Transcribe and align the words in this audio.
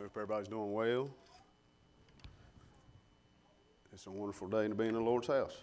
Hope 0.00 0.12
everybody's 0.14 0.46
doing 0.46 0.72
well. 0.72 1.10
It's 3.92 4.06
a 4.06 4.10
wonderful 4.12 4.46
day 4.46 4.68
to 4.68 4.74
be 4.76 4.86
in 4.86 4.94
the 4.94 5.00
Lord's 5.00 5.26
house. 5.26 5.56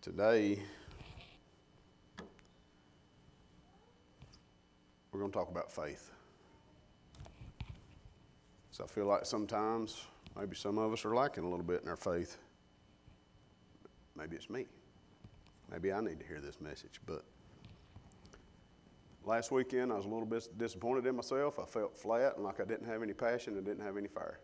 Today, 0.00 0.58
we're 5.12 5.20
going 5.20 5.30
to 5.30 5.38
talk 5.38 5.48
about 5.48 5.70
faith. 5.70 6.10
So 8.72 8.82
I 8.82 8.88
feel 8.88 9.06
like 9.06 9.24
sometimes, 9.26 10.06
maybe 10.36 10.56
some 10.56 10.76
of 10.78 10.92
us 10.92 11.04
are 11.04 11.14
lacking 11.14 11.44
a 11.44 11.48
little 11.48 11.64
bit 11.64 11.82
in 11.84 11.88
our 11.88 11.94
faith. 11.94 12.36
Maybe 14.16 14.34
it's 14.34 14.50
me. 14.50 14.66
Maybe 15.70 15.92
I 15.92 16.00
need 16.00 16.18
to 16.18 16.26
hear 16.26 16.40
this 16.40 16.60
message. 16.60 17.00
But 17.06 17.22
last 19.24 19.50
weekend, 19.50 19.92
I 19.92 19.96
was 19.96 20.04
a 20.04 20.08
little 20.08 20.26
bit 20.26 20.46
disappointed 20.58 21.06
in 21.06 21.16
myself. 21.16 21.58
I 21.58 21.64
felt 21.64 21.96
flat 21.96 22.36
and 22.36 22.44
like 22.44 22.60
I 22.60 22.64
didn't 22.64 22.86
have 22.86 23.02
any 23.02 23.12
passion 23.12 23.56
and 23.56 23.64
didn't 23.64 23.84
have 23.84 23.96
any 23.96 24.08
fire. 24.08 24.40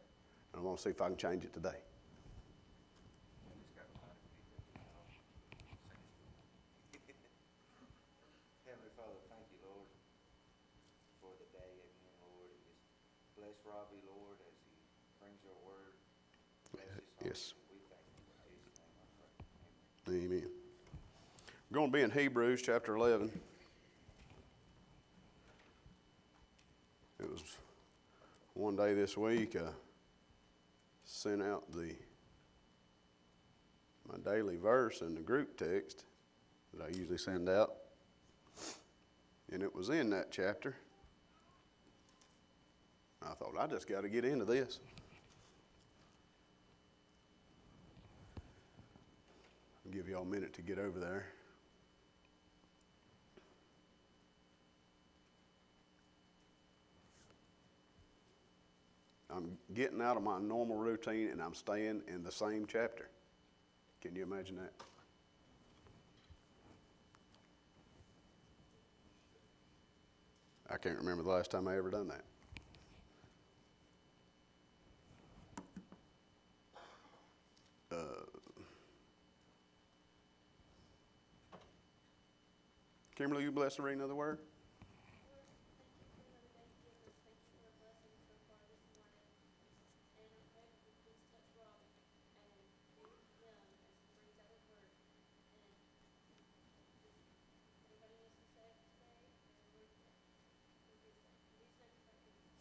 And 0.53 0.61
I 0.61 0.65
want 0.65 0.79
to 0.79 0.83
see 0.83 0.91
if 0.91 1.01
I 1.01 1.09
can 1.09 1.17
change 1.17 1.45
it 1.45 1.53
today. 1.53 1.79
Heavenly 8.65 8.93
Father, 8.97 9.19
thank 9.29 9.47
you, 9.51 9.59
Lord, 9.67 9.89
for 11.21 11.31
the 11.39 11.49
day 11.57 11.69
again, 11.69 12.17
Lord. 12.23 12.55
Bless 13.37 13.59
Robby, 13.67 14.01
Lord, 14.07 14.39
as 14.47 14.57
he 14.65 14.79
brings 15.21 15.43
your 15.45 15.59
word. 15.67 15.99
Bless 16.73 16.89
his 16.95 17.13
heart. 17.19 17.27
Yes. 17.27 17.55
We 17.69 17.79
thank 17.91 18.07
you 18.09 18.23
for 18.39 18.49
his 18.65 18.79
name, 18.79 18.95
I 18.97 19.07
pray. 19.19 20.23
Amen. 20.23 20.39
Amen. 20.39 20.51
We're 21.71 21.75
going 21.75 21.91
to 21.91 21.97
be 21.97 22.03
in 22.03 22.11
Hebrews 22.11 22.63
chapter 22.63 22.97
11. 22.97 23.31
It 27.21 27.29
was 27.29 27.43
one 28.59 28.75
day 28.75 28.93
this 28.93 29.17
week 29.17 29.55
I 29.55 29.71
sent 31.05 31.41
out 31.41 31.71
the 31.73 31.95
my 34.09 34.19
daily 34.25 34.57
verse 34.57 35.01
in 35.01 35.15
the 35.15 35.21
group 35.21 35.57
text 35.57 36.03
that 36.75 36.85
I 36.85 36.89
usually 36.89 37.19
send 37.19 37.49
out. 37.49 37.75
And 39.53 39.63
it 39.63 39.73
was 39.73 39.91
in 39.91 40.11
that 40.11 40.33
chapter. 40.33 40.75
I 43.23 43.35
thought 43.35 43.55
I 43.57 43.69
just 43.69 43.87
got 43.87 44.01
to 44.01 44.09
get 44.09 44.25
into 44.25 44.45
this. 44.45 44.81
I'll 49.87 49.93
give 49.93 50.09
y'all 50.09 50.23
a 50.23 50.27
minute 50.27 50.53
to 50.55 50.63
get 50.63 50.81
over 50.81 50.99
there. 50.99 51.27
I'm 59.39 59.58
getting 59.75 60.01
out 60.01 60.17
of 60.17 60.23
my 60.23 60.39
normal 60.39 60.77
routine 60.77 61.29
and 61.29 61.43
I'm 61.43 61.55
staying 61.55 62.03
in 62.09 62.23
the 62.23 62.33
same 62.33 62.67
chapter. 62.67 63.09
Can 64.01 64.15
you 64.15 64.23
imagine 64.23 64.57
that? 64.57 64.73
I 70.71 70.77
can't 70.77 70.99
remember 70.99 71.23
the 71.23 71.31
last 71.31 71.51
time 71.51 71.67
I 71.67 71.77
ever 71.77 71.91
done 71.91 72.09
that. 72.09 72.25
Uh, 77.91 77.97
Kimberly, 83.17 83.45
you 83.45 83.51
bless 83.51 83.77
the 83.77 83.83
reading 83.83 84.03
of 84.03 84.09
the 84.09 84.15
word? 84.15 84.39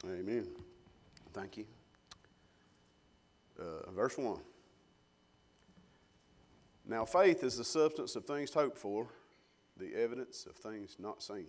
Amen. 0.06 0.48
Thank 1.38 1.56
you. 1.56 1.66
Uh, 3.60 3.92
verse 3.92 4.18
1. 4.18 4.40
Now, 6.88 7.06
faith 7.06 7.44
is 7.44 7.58
the 7.58 7.64
substance 7.64 8.16
of 8.16 8.26
things 8.26 8.52
hoped 8.52 8.80
for, 8.80 9.08
the 9.78 9.94
evidence 9.94 10.48
of 10.48 10.56
things 10.56 10.96
not 10.98 11.22
seen. 11.22 11.46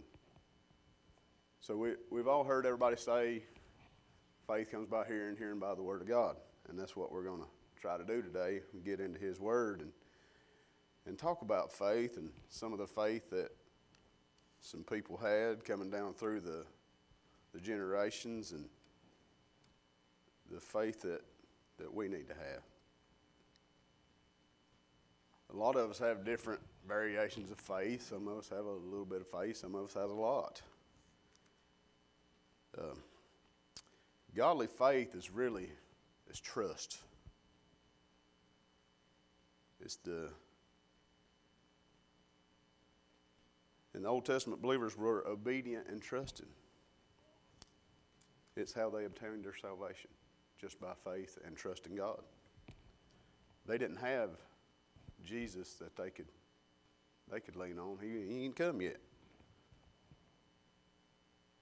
So, 1.60 1.75
we, 1.78 1.93
we've 2.10 2.28
all 2.28 2.44
heard 2.44 2.66
everybody 2.66 2.97
say 2.97 3.44
faith 4.47 4.71
comes 4.71 4.88
by 4.88 5.06
hearing, 5.06 5.38
hearing 5.38 5.59
by 5.59 5.75
the 5.75 5.82
Word 5.82 6.03
of 6.03 6.09
God. 6.09 6.37
And 6.69 6.78
that's 6.78 6.94
what 6.94 7.10
we're 7.10 7.25
going 7.25 7.41
to 7.41 7.81
try 7.81 7.97
to 7.97 8.04
do 8.04 8.21
today. 8.21 8.60
Get 8.84 9.00
into 9.00 9.19
His 9.19 9.41
Word 9.41 9.81
and, 9.81 9.93
and 11.06 11.16
talk 11.16 11.41
about 11.41 11.72
faith 11.72 12.19
and 12.19 12.28
some 12.50 12.75
of 12.75 12.78
the 12.78 12.87
faith 12.87 13.31
that 13.31 13.53
some 14.60 14.82
people 14.82 15.16
had 15.16 15.65
coming 15.65 15.88
down 15.88 16.12
through 16.12 16.41
the 16.41 16.66
the 17.54 17.60
generations 17.60 18.53
and 18.53 18.66
the 20.53 20.60
faith 20.60 21.03
that, 21.03 21.22
that 21.78 21.92
we 21.92 22.09
need 22.09 22.28
to 22.28 22.34
have. 22.34 22.62
A 25.53 25.56
lot 25.56 25.76
of 25.76 25.91
us 25.91 25.98
have 25.98 26.25
different 26.25 26.60
variations 26.86 27.50
of 27.50 27.59
faith. 27.59 28.09
Some 28.09 28.28
of 28.28 28.38
us 28.38 28.48
have 28.50 28.64
a 28.64 28.72
little 28.72 29.06
bit 29.06 29.22
of 29.22 29.26
faith, 29.26 29.56
some 29.56 29.75
of 29.75 29.84
us 29.84 29.94
has 29.94 30.10
a 30.10 30.14
lot. 30.14 30.60
Um, 32.78 32.98
godly 34.34 34.66
faith 34.66 35.14
is 35.14 35.31
really 35.31 35.69
is 36.31 36.38
trust. 36.38 36.98
It's 39.80 39.97
the 39.97 40.28
in 43.94 44.03
the 44.03 44.09
Old 44.09 44.26
Testament 44.26 44.62
believers 44.62 44.97
were 44.97 45.26
obedient 45.26 45.88
and 45.88 46.00
trusting. 46.00 46.47
It's 48.54 48.72
how 48.72 48.91
they 48.91 49.04
obtained 49.04 49.44
their 49.44 49.56
salvation, 49.56 50.10
just 50.60 50.80
by 50.80 50.92
faith 51.04 51.38
and 51.44 51.56
trusting 51.56 51.94
God. 51.94 52.20
They 53.66 53.78
didn't 53.78 53.98
have 53.98 54.30
Jesus 55.24 55.74
that 55.74 55.96
they 55.96 56.10
could 56.10 56.28
they 57.30 57.41
could 57.41 57.56
lean 57.56 57.78
on. 57.78 57.98
He, 58.00 58.34
he 58.34 58.44
ain't 58.44 58.56
come 58.56 58.80
yet. 58.80 58.97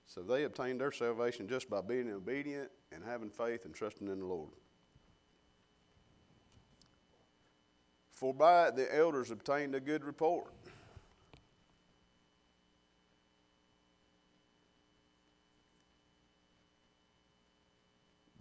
So 0.06 0.22
they 0.22 0.44
obtained 0.44 0.80
their 0.80 0.92
salvation 0.92 1.48
just 1.48 1.68
by 1.68 1.80
being 1.80 2.10
obedient 2.12 2.70
and 2.92 3.02
having 3.04 3.28
faith 3.28 3.64
and 3.64 3.74
trusting 3.74 4.06
in 4.06 4.20
the 4.20 4.26
Lord. 4.26 4.52
For 8.12 8.32
by 8.32 8.68
it 8.68 8.76
the 8.76 8.96
elders 8.96 9.30
obtained 9.30 9.74
a 9.74 9.80
good 9.80 10.04
report. 10.04 10.52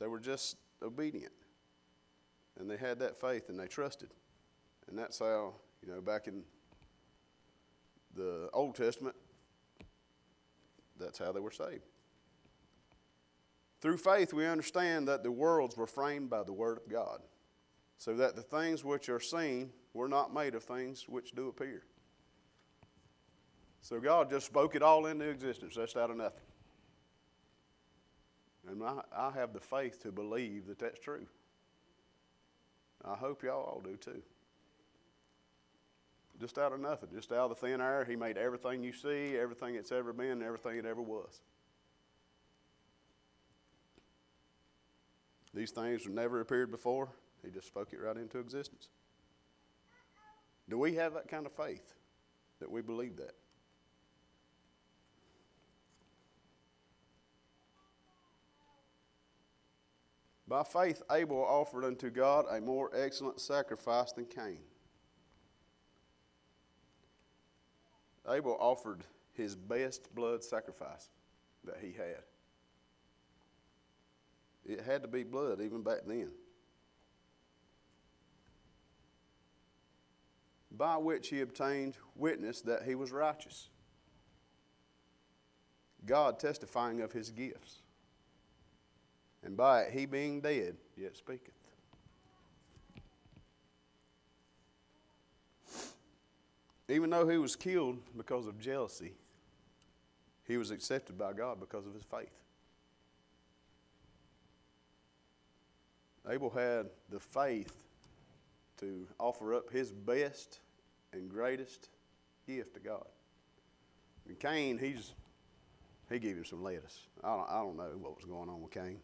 They 0.05 0.09
were 0.09 0.19
just 0.19 0.57
obedient. 0.83 1.33
And 2.59 2.69
they 2.69 2.77
had 2.77 2.99
that 2.99 3.19
faith 3.19 3.49
and 3.49 3.59
they 3.59 3.65
trusted. 3.65 4.13
And 4.87 4.95
that's 4.95 5.17
how, 5.17 5.55
you 5.81 5.91
know, 5.91 5.99
back 5.99 6.27
in 6.27 6.43
the 8.15 8.47
Old 8.53 8.75
Testament, 8.75 9.15
that's 10.99 11.17
how 11.17 11.31
they 11.31 11.39
were 11.39 11.49
saved. 11.49 11.87
Through 13.81 13.97
faith, 13.97 14.31
we 14.31 14.45
understand 14.45 15.07
that 15.07 15.23
the 15.23 15.31
worlds 15.31 15.75
were 15.75 15.87
framed 15.87 16.29
by 16.29 16.43
the 16.43 16.53
Word 16.53 16.77
of 16.77 16.87
God, 16.87 17.21
so 17.97 18.13
that 18.13 18.35
the 18.35 18.43
things 18.43 18.85
which 18.85 19.09
are 19.09 19.19
seen 19.19 19.71
were 19.95 20.07
not 20.07 20.31
made 20.31 20.53
of 20.53 20.63
things 20.63 21.09
which 21.09 21.31
do 21.31 21.47
appear. 21.47 21.81
So 23.81 23.99
God 23.99 24.29
just 24.29 24.45
spoke 24.45 24.75
it 24.75 24.83
all 24.83 25.07
into 25.07 25.27
existence, 25.27 25.73
just 25.73 25.97
out 25.97 26.11
of 26.11 26.17
nothing. 26.17 26.43
And 28.75 28.83
I, 28.83 29.01
I 29.15 29.31
have 29.31 29.53
the 29.53 29.59
faith 29.61 30.03
to 30.03 30.11
believe 30.11 30.67
that 30.67 30.79
that's 30.79 30.99
true. 30.99 31.25
I 33.05 33.15
hope 33.15 33.41
y'all 33.43 33.63
all 33.63 33.81
do 33.81 33.95
too. 33.95 34.21
Just 36.41 36.57
out 36.57 36.73
of 36.73 36.81
nothing, 36.81 37.09
just 37.13 37.31
out 37.31 37.49
of 37.49 37.59
the 37.61 37.67
thin 37.67 37.79
air, 37.79 38.03
He 38.03 38.17
made 38.17 38.37
everything 38.37 38.83
you 38.83 38.91
see, 38.91 39.37
everything 39.37 39.75
it's 39.75 39.93
ever 39.93 40.11
been, 40.11 40.43
everything 40.43 40.77
it 40.77 40.85
ever 40.85 41.01
was. 41.01 41.39
These 45.53 45.71
things 45.71 46.05
never 46.09 46.41
appeared 46.41 46.69
before. 46.69 47.07
He 47.45 47.51
just 47.51 47.67
spoke 47.67 47.93
it 47.93 48.01
right 48.01 48.17
into 48.17 48.39
existence. 48.39 48.89
Do 50.67 50.77
we 50.77 50.95
have 50.95 51.13
that 51.13 51.29
kind 51.29 51.45
of 51.45 51.53
faith 51.53 51.93
that 52.59 52.69
we 52.69 52.81
believe 52.81 53.15
that? 53.17 53.35
By 60.47 60.63
faith, 60.63 61.01
Abel 61.11 61.43
offered 61.43 61.83
unto 61.83 62.09
God 62.09 62.45
a 62.49 62.61
more 62.61 62.91
excellent 62.95 63.41
sacrifice 63.41 64.11
than 64.11 64.25
Cain. 64.25 64.59
Abel 68.29 68.57
offered 68.59 69.03
his 69.33 69.55
best 69.55 70.13
blood 70.13 70.43
sacrifice 70.43 71.09
that 71.63 71.77
he 71.81 71.91
had. 71.91 72.23
It 74.65 74.81
had 74.81 75.01
to 75.01 75.07
be 75.07 75.23
blood 75.23 75.61
even 75.61 75.81
back 75.81 75.99
then. 76.05 76.31
By 80.71 80.97
which 80.97 81.29
he 81.29 81.41
obtained 81.41 81.95
witness 82.15 82.61
that 82.61 82.83
he 82.83 82.95
was 82.95 83.11
righteous. 83.11 83.69
God 86.05 86.39
testifying 86.39 87.01
of 87.01 87.11
his 87.11 87.31
gifts. 87.31 87.81
And 89.45 89.55
by 89.55 89.81
it 89.81 89.93
he 89.93 90.07
being 90.07 90.41
dead, 90.41 90.75
yet 90.97 91.15
speaketh. 91.15 91.53
Even 96.89 97.09
though 97.09 97.27
he 97.27 97.37
was 97.37 97.55
killed 97.55 97.99
because 98.17 98.47
of 98.47 98.59
jealousy, 98.59 99.13
he 100.47 100.57
was 100.57 100.71
accepted 100.71 101.17
by 101.17 101.33
God 101.33 101.59
because 101.59 101.85
of 101.85 101.93
his 101.93 102.03
faith. 102.03 102.29
Abel 106.29 106.49
had 106.49 106.87
the 107.09 107.19
faith 107.19 107.83
to 108.79 109.07
offer 109.19 109.53
up 109.53 109.71
his 109.71 109.91
best 109.91 110.59
and 111.13 111.29
greatest 111.29 111.89
gift 112.47 112.73
to 112.73 112.79
God. 112.79 113.05
And 114.27 114.39
Cain, 114.39 114.77
he's 114.77 115.13
he 116.09 116.19
gave 116.19 116.37
him 116.37 116.45
some 116.45 116.63
lettuce. 116.63 117.07
I 117.23 117.29
don't, 117.29 117.49
I 117.49 117.57
don't 117.57 117.77
know 117.77 117.91
what 117.99 118.15
was 118.15 118.25
going 118.25 118.49
on 118.49 118.61
with 118.61 118.71
Cain. 118.71 118.99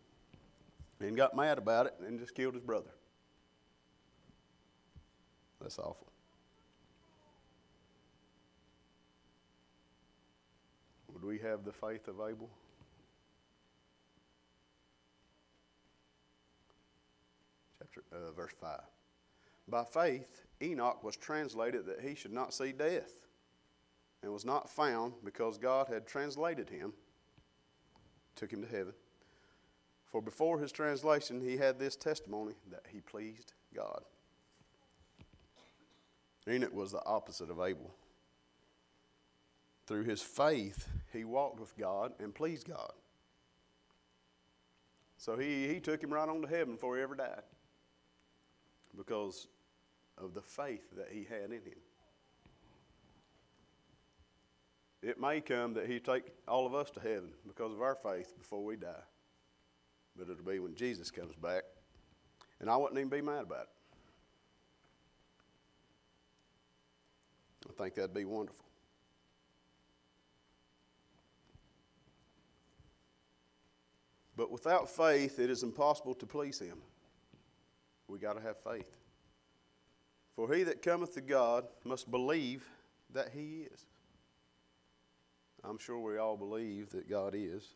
And 1.02 1.18
got 1.18 1.36
mad 1.36 1.58
about 1.58 1.88
it 1.88 1.96
and 2.06 2.20
just 2.20 2.36
killed 2.36 2.54
his 2.54 2.64
brother. 2.64 2.92
That's 5.60 5.80
awful. 5.80 6.08
Would 11.12 11.24
we 11.24 11.40
have 11.40 11.66
the 11.66 11.72
faith 11.72 12.08
of 12.08 12.16
Abel? 12.16 12.50
Chapter, 17.80 18.04
uh, 18.12 18.32
verse 18.32 18.54
5. 18.62 18.80
By 19.68 19.84
faith, 19.84 20.46
Enoch 20.62 21.04
was 21.04 21.18
translated 21.18 21.88
that 21.88 22.02
he 22.02 22.14
should 22.14 22.34
not 22.34 22.54
see 22.54 22.72
death, 22.72 23.28
and 24.22 24.32
was 24.32 24.46
not 24.46 24.70
found 24.70 25.14
because 25.24 25.58
God 25.58 25.88
had 25.88 26.06
translated 26.06 26.70
him, 26.70 26.94
took 28.36 28.54
him 28.54 28.62
to 28.62 28.68
heaven. 28.68 28.94
For 30.12 30.22
before 30.22 30.60
his 30.60 30.72
translation, 30.72 31.42
he 31.42 31.58
had 31.58 31.80
this 31.80 31.96
testimony 31.96 32.54
that 32.70 32.86
he 32.90 33.00
pleased 33.00 33.54
God. 33.74 34.02
Enoch 36.48 36.74
was 36.74 36.92
the 36.92 37.06
opposite 37.06 37.50
of 37.50 37.62
Abel. 37.62 37.94
Through 39.88 40.04
his 40.04 40.22
faith, 40.22 40.88
he 41.14 41.24
walked 41.24 41.60
with 41.60 41.78
God 41.78 42.14
and 42.20 42.36
pleased 42.36 42.68
God. 42.68 42.92
So 45.18 45.38
he, 45.38 45.68
he 45.68 45.80
took 45.80 46.04
him 46.04 46.14
right 46.14 46.28
on 46.28 46.42
to 46.42 46.48
heaven 46.48 46.74
before 46.74 46.98
he 46.98 47.04
ever 47.04 47.16
died 47.16 47.44
because 48.98 49.48
of 50.18 50.34
the 50.34 50.42
faith 50.42 50.84
that 50.98 51.10
he 51.12 51.26
had 51.30 51.46
in 51.46 51.62
him. 51.62 51.80
It 55.02 55.20
may 55.20 55.42
come 55.42 55.74
that 55.76 55.88
he 55.88 56.00
take 56.00 56.26
all 56.48 56.66
of 56.66 56.76
us 56.76 56.90
to 56.92 57.00
heaven 57.00 57.30
because 57.48 57.72
of 57.72 57.82
our 57.82 57.96
faith 57.96 58.38
before 58.38 58.64
we 58.64 58.76
die. 58.76 59.04
But 60.18 60.30
it'll 60.30 60.44
be 60.44 60.60
when 60.60 60.76
Jesus 60.76 61.10
comes 61.12 61.36
back. 61.36 61.64
And 62.60 62.70
I 62.70 62.78
wouldn't 62.78 62.98
even 63.00 63.10
be 63.10 63.22
mad 63.22 63.44
about 63.44 63.64
it. 63.64 63.70
I 67.70 67.74
think 67.74 67.96
that'd 67.96 68.14
be 68.14 68.26
wonderful. 68.26 68.66
But 74.36 74.52
without 74.52 74.90
faith, 74.90 75.40
it 75.40 75.50
is 75.50 75.64
impossible 75.64 76.16
to 76.16 76.26
please 76.26 76.60
Him. 76.60 76.78
We 78.08 78.20
got 78.20 78.34
to 78.34 78.42
have 78.42 78.58
faith. 78.58 78.90
For 80.36 80.54
he 80.54 80.64
that 80.64 80.82
cometh 80.82 81.14
to 81.14 81.22
God 81.22 81.66
must 81.84 82.10
believe 82.10 82.68
that 83.14 83.30
He 83.34 83.68
is. 83.72 83.86
I'm 85.64 85.78
sure 85.78 86.00
we 86.00 86.18
all 86.18 86.38
believe 86.38 86.90
that 86.92 87.10
God 87.10 87.36
is, 87.36 87.68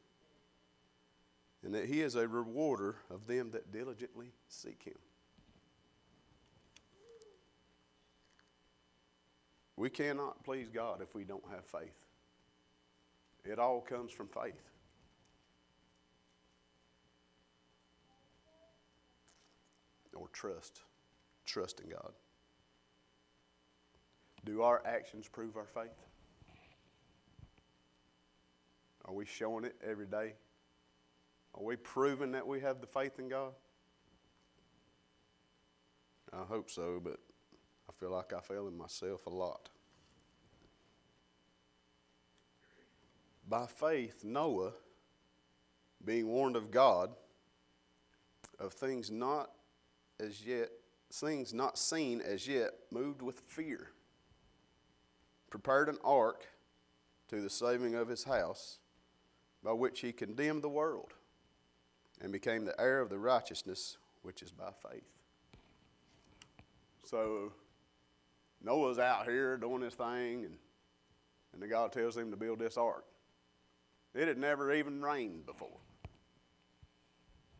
and 1.64 1.74
that 1.74 1.86
He 1.86 2.02
is 2.02 2.16
a 2.16 2.28
rewarder 2.28 2.98
of 3.10 3.28
them 3.28 3.52
that 3.52 3.72
diligently 3.72 4.32
seek 4.48 4.84
Him. 4.84 4.98
We 9.78 9.90
cannot 9.90 10.44
please 10.44 10.70
God 10.70 11.02
if 11.02 11.14
we 11.14 11.24
don't 11.24 11.44
have 11.52 11.66
faith. 11.66 12.06
It 13.44 13.60
all 13.60 13.82
comes 13.82 14.12
from 14.12 14.28
faith. 14.28 14.62
Or 20.16 20.30
trust. 20.30 20.82
Trust 21.46 21.82
in 21.82 21.90
God. 21.90 22.14
Do 24.46 24.62
our 24.62 24.82
actions 24.86 25.28
prove 25.28 25.58
our 25.58 25.68
faith? 25.68 25.90
Are 29.04 29.14
we 29.14 29.26
showing 29.26 29.66
it 29.66 29.76
every 29.88 30.08
day? 30.08 30.34
Are 31.58 31.64
we 31.64 31.78
proving 31.78 32.34
that 32.34 32.46
we 32.46 32.60
have 32.60 32.82
the 32.82 32.88
faith 32.88 33.18
in 33.18 33.30
God? 33.30 33.54
I 36.34 36.44
hope 36.44 36.70
so, 36.70 37.00
but 37.02 37.18
I 37.90 37.94
feel 37.98 38.12
like 38.12 38.34
I 38.34 38.42
fail 38.42 38.68
in 38.68 38.78
myself 38.78 39.26
a 39.26 39.30
lot. 39.30 39.70
By 43.48 43.68
faith, 43.68 44.24
Noah, 44.24 44.72
being 46.04 46.28
warned 46.28 46.58
of 46.58 46.72
God 46.72 47.12
of 48.60 48.74
things 48.74 49.10
not 49.10 49.52
as 50.20 50.46
yet, 50.46 50.72
things 51.14 51.54
not 51.54 51.78
seen 51.78 52.20
as 52.20 52.48
yet, 52.48 52.72
moved 52.92 53.22
with 53.22 53.40
fear, 53.40 53.92
prepared 55.50 55.88
an 55.88 55.98
ark 56.04 56.46
to 57.30 57.40
the 57.40 57.50
saving 57.50 57.96
of 57.96 58.10
his 58.10 58.26
house, 58.26 58.80
by 59.64 59.72
which 59.72 60.02
he 60.02 60.12
condemned 60.12 60.62
the 60.62 60.70
world 60.70 61.14
and 62.26 62.32
became 62.32 62.66
the 62.66 62.74
heir 62.82 63.02
of 63.02 63.10
the 63.10 63.20
righteousness 63.20 63.98
which 64.24 64.42
is 64.42 64.52
by 64.52 64.72
faith. 64.90 65.04
So 67.04 67.52
Noah's 68.64 68.98
out 68.98 69.26
here 69.26 69.58
doing 69.58 69.84
his 69.84 69.94
thing, 69.94 70.44
and, 70.44 70.58
and 71.54 71.62
the 71.62 71.68
God 71.68 71.92
tells 71.92 72.18
him 72.18 72.32
to 72.32 72.36
build 72.36 72.58
this 72.58 72.78
ark. 72.78 73.06
It 74.16 74.28
had 74.28 74.40
never 74.40 74.74
even 74.74 75.04
rained 75.04 75.46
before. 75.46 75.78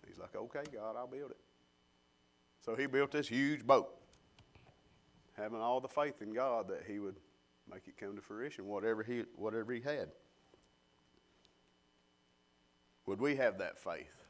He's 0.08 0.18
like, 0.18 0.36
okay, 0.36 0.64
God, 0.74 0.96
I'll 0.98 1.06
build 1.06 1.30
it. 1.30 1.38
So 2.66 2.76
he 2.76 2.88
built 2.88 3.12
this 3.12 3.28
huge 3.28 3.68
boat, 3.68 3.96
having 5.38 5.62
all 5.62 5.80
the 5.80 5.88
faith 5.88 6.24
in 6.24 6.34
God 6.34 6.70
that 6.70 6.86
he 6.88 6.98
would 6.98 7.18
make 7.72 7.88
it 7.88 7.98
come 8.00 8.16
to 8.16 8.22
fruition, 8.24 8.66
whatever 8.66 9.04
he, 9.04 9.26
whatever 9.36 9.74
he 9.74 9.82
had. 9.82 10.10
Would 13.06 13.22
we 13.22 13.36
have 13.36 13.60
that 13.60 13.78
faith? 13.78 14.25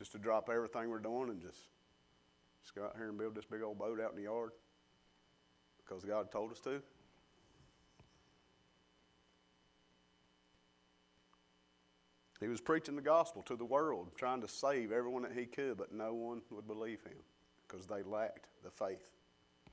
Just 0.00 0.12
to 0.12 0.18
drop 0.18 0.48
everything 0.48 0.88
we're 0.88 0.98
doing 0.98 1.28
and 1.28 1.42
just, 1.42 1.68
just 2.62 2.74
go 2.74 2.84
out 2.84 2.94
here 2.96 3.10
and 3.10 3.18
build 3.18 3.34
this 3.34 3.44
big 3.44 3.60
old 3.62 3.78
boat 3.78 4.00
out 4.00 4.10
in 4.10 4.16
the 4.16 4.22
yard? 4.22 4.52
Because 5.84 6.04
God 6.04 6.32
told 6.32 6.50
us 6.50 6.60
to? 6.60 6.80
He 12.40 12.48
was 12.48 12.62
preaching 12.62 12.96
the 12.96 13.02
gospel 13.02 13.42
to 13.42 13.56
the 13.56 13.66
world, 13.66 14.12
trying 14.16 14.40
to 14.40 14.48
save 14.48 14.90
everyone 14.90 15.20
that 15.22 15.32
he 15.32 15.44
could, 15.44 15.76
but 15.76 15.92
no 15.92 16.14
one 16.14 16.40
would 16.50 16.66
believe 16.66 17.02
him 17.02 17.18
because 17.68 17.86
they 17.86 18.02
lacked 18.02 18.46
the 18.64 18.70
faith 18.70 19.06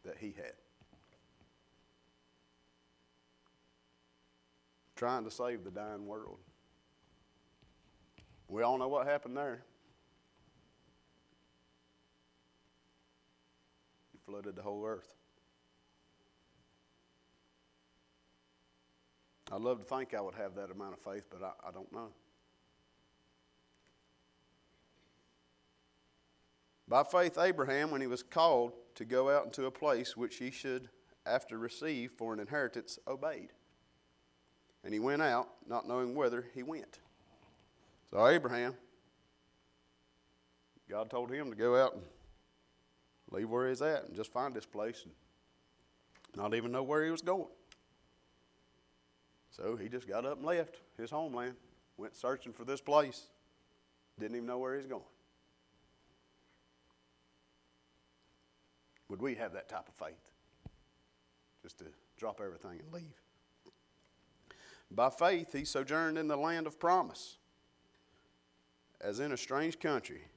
that 0.04 0.18
he 0.20 0.34
had. 0.36 0.52
Trying 4.98 5.24
to 5.24 5.32
save 5.32 5.64
the 5.64 5.72
dying 5.72 6.06
world. 6.06 6.40
We 8.50 8.64
all 8.64 8.78
know 8.78 8.90
what 8.90 9.08
happened 9.08 9.38
there. 9.38 9.64
Flooded 14.28 14.58
the 14.58 14.62
whole 14.62 14.86
earth. 14.86 15.16
I'd 19.50 19.62
love 19.62 19.80
to 19.80 19.86
think 19.86 20.14
I 20.14 20.20
would 20.20 20.36
have 20.36 20.56
that 20.56 20.70
amount 20.70 20.94
of 20.94 21.00
faith, 21.00 21.24
but 21.32 21.42
I, 21.42 21.52
I 21.66 21.72
don't 21.72 21.92
know. 21.94 22.10
By 26.90 27.04
faith, 27.04 27.38
Abraham, 27.38 27.90
when 27.90 28.02
he 28.02 28.08
was 28.08 28.22
called 28.22 28.74
to 28.96 29.06
go 29.06 29.30
out 29.30 29.46
into 29.46 29.66
a 29.66 29.72
place 29.72 30.18
which 30.18 30.36
he 30.36 30.52
should 30.52 30.90
after 31.26 31.58
receive 31.58 32.12
for 32.12 32.34
an 32.34 32.40
inheritance, 32.40 33.00
obeyed. 33.08 33.52
And 34.84 34.94
he 34.94 35.00
went 35.00 35.22
out, 35.22 35.48
not 35.68 35.88
knowing 35.88 36.16
whither 36.16 36.46
he 36.54 36.64
went. 36.64 37.00
So, 38.12 38.28
Abraham, 38.28 38.76
God 40.90 41.10
told 41.10 41.32
him 41.32 41.50
to 41.50 41.56
go 41.56 41.82
out 41.82 41.94
and 41.94 42.04
leave 43.32 43.50
where 43.50 43.70
he's 43.70 43.82
at 43.82 44.06
and 44.06 44.16
just 44.16 44.32
find 44.32 44.54
this 44.54 44.66
place 44.66 45.04
and 45.04 45.14
not 46.36 46.54
even 46.54 46.72
know 46.72 46.84
where 46.84 47.04
he 47.04 47.12
was 47.12 47.22
going. 47.22 47.48
So 49.50 49.76
he 49.76 49.90
just 49.90 50.08
got 50.08 50.26
up 50.26 50.38
and 50.38 50.46
left 50.46 50.78
his 50.98 51.10
homeland, 51.10 51.56
went 51.98 52.16
searching 52.16 52.54
for 52.54 52.64
this 52.64 52.80
place, 52.80 53.28
didn't 54.20 54.36
even 54.36 54.48
know 54.48 54.60
where 54.60 54.76
he's 54.76 54.86
going. 54.86 55.02
Would 59.10 59.22
we 59.22 59.36
have 59.36 59.54
that 59.54 59.70
type 59.70 59.88
of 59.88 59.94
faith? 59.94 60.32
Just 61.64 61.80
to 61.80 61.86
drop 62.18 62.42
everything 62.44 62.80
and 62.80 62.94
leave. 62.94 63.22
By 64.92 65.10
faith, 65.10 65.54
he 65.54 65.66
sojourned 65.66 66.18
in 66.18 66.28
the 66.28 66.38
land 66.38 66.68
of 66.68 66.80
promise, 66.80 67.38
as 69.02 69.20
in 69.20 69.32
a 69.32 69.38
strange 69.38 69.80
country, 69.80 70.28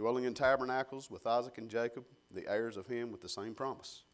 dwelling 0.00 0.24
in 0.24 0.32
tabernacles 0.32 1.10
with 1.10 1.26
Isaac 1.26 1.58
and 1.58 1.68
Jacob, 1.68 2.06
the 2.30 2.48
heirs 2.48 2.78
of 2.78 2.86
him 2.86 3.12
with 3.12 3.20
the 3.20 3.28
same 3.28 3.52
promise. 3.52 4.04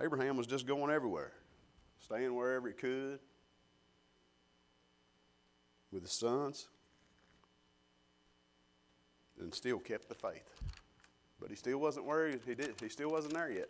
Abraham 0.00 0.38
was 0.38 0.46
just 0.46 0.66
going 0.66 0.90
everywhere, 0.90 1.34
staying 1.98 2.34
wherever 2.34 2.68
he 2.68 2.72
could 2.72 3.18
with 5.92 6.04
his 6.04 6.12
sons, 6.12 6.68
and 9.38 9.52
still 9.52 9.78
kept 9.78 10.08
the 10.08 10.14
faith. 10.14 10.54
But 11.38 11.50
he 11.50 11.56
still 11.56 11.76
wasn't 11.76 12.06
where 12.06 12.28
he, 12.28 12.36
he 12.46 12.54
did. 12.54 12.76
He 12.80 12.88
still 12.88 13.10
wasn't 13.10 13.34
there 13.34 13.50
yet. 13.50 13.68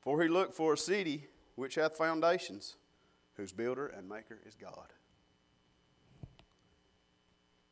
For 0.00 0.20
he 0.20 0.28
looked 0.28 0.54
for 0.54 0.72
a 0.72 0.76
city 0.76 1.28
which 1.54 1.76
hath 1.76 1.96
foundations, 1.96 2.74
whose 3.38 3.52
builder 3.52 3.86
and 3.86 4.06
maker 4.06 4.38
is 4.44 4.54
God. 4.54 4.92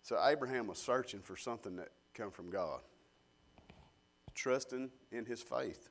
So 0.03 0.17
Abraham 0.25 0.69
was 0.69 0.79
searching 0.79 1.21
for 1.21 1.37
something 1.37 1.77
that 1.77 1.89
come 2.15 2.31
from 2.31 2.49
God, 2.49 2.81
trusting 4.35 4.91
in 5.11 5.27
his 5.27 5.43
faith. 5.43 5.89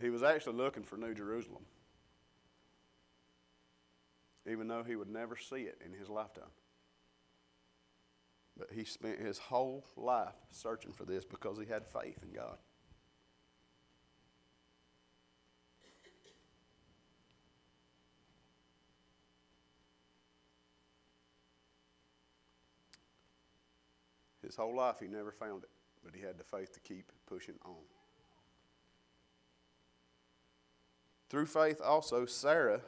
He 0.00 0.08
was 0.08 0.22
actually 0.22 0.56
looking 0.56 0.82
for 0.82 0.96
New 0.96 1.14
Jerusalem, 1.14 1.64
even 4.50 4.66
though 4.66 4.82
he 4.82 4.96
would 4.96 5.10
never 5.10 5.36
see 5.36 5.62
it 5.62 5.80
in 5.84 5.92
his 5.92 6.08
lifetime. 6.08 6.44
But 8.56 8.68
he 8.72 8.84
spent 8.84 9.18
his 9.18 9.36
whole 9.36 9.84
life 9.94 10.34
searching 10.50 10.92
for 10.92 11.04
this 11.04 11.26
because 11.26 11.58
he 11.58 11.66
had 11.66 11.86
faith 11.86 12.18
in 12.22 12.32
God. 12.32 12.56
His 24.46 24.54
whole 24.54 24.76
life 24.76 24.96
he 25.00 25.08
never 25.08 25.32
found 25.32 25.64
it, 25.64 25.70
but 26.04 26.14
he 26.14 26.22
had 26.22 26.38
the 26.38 26.44
faith 26.44 26.72
to 26.74 26.80
keep 26.80 27.10
pushing 27.26 27.56
on. 27.64 27.74
Through 31.28 31.46
faith 31.46 31.80
also, 31.84 32.24
Sarah 32.26 32.80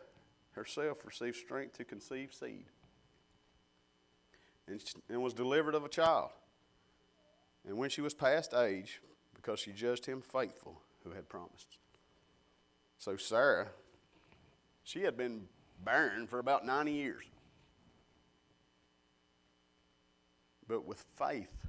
herself 0.52 1.04
received 1.04 1.36
strength 1.36 1.76
to 1.78 1.84
conceive 1.84 2.32
seed 2.32 2.66
and, 4.68 5.22
was 5.22 5.34
delivered 5.34 5.74
of 5.74 5.84
a 5.84 5.88
child. 5.88 6.30
And 7.66 7.76
when 7.76 7.90
she 7.90 8.02
was 8.02 8.14
past 8.14 8.54
age, 8.54 9.00
because 9.34 9.58
she 9.58 9.72
judged 9.72 10.06
him 10.06 10.20
faithful 10.20 10.80
who 11.02 11.10
had 11.10 11.28
promised. 11.28 11.78
So 12.98 13.16
Sarah, 13.16 13.68
she 14.84 15.02
had 15.02 15.16
been 15.16 15.48
barren 15.84 16.28
for 16.28 16.38
about 16.38 16.64
90 16.64 16.92
years. 16.92 17.24
But 20.68 20.86
with 20.86 21.04
faith, 21.16 21.66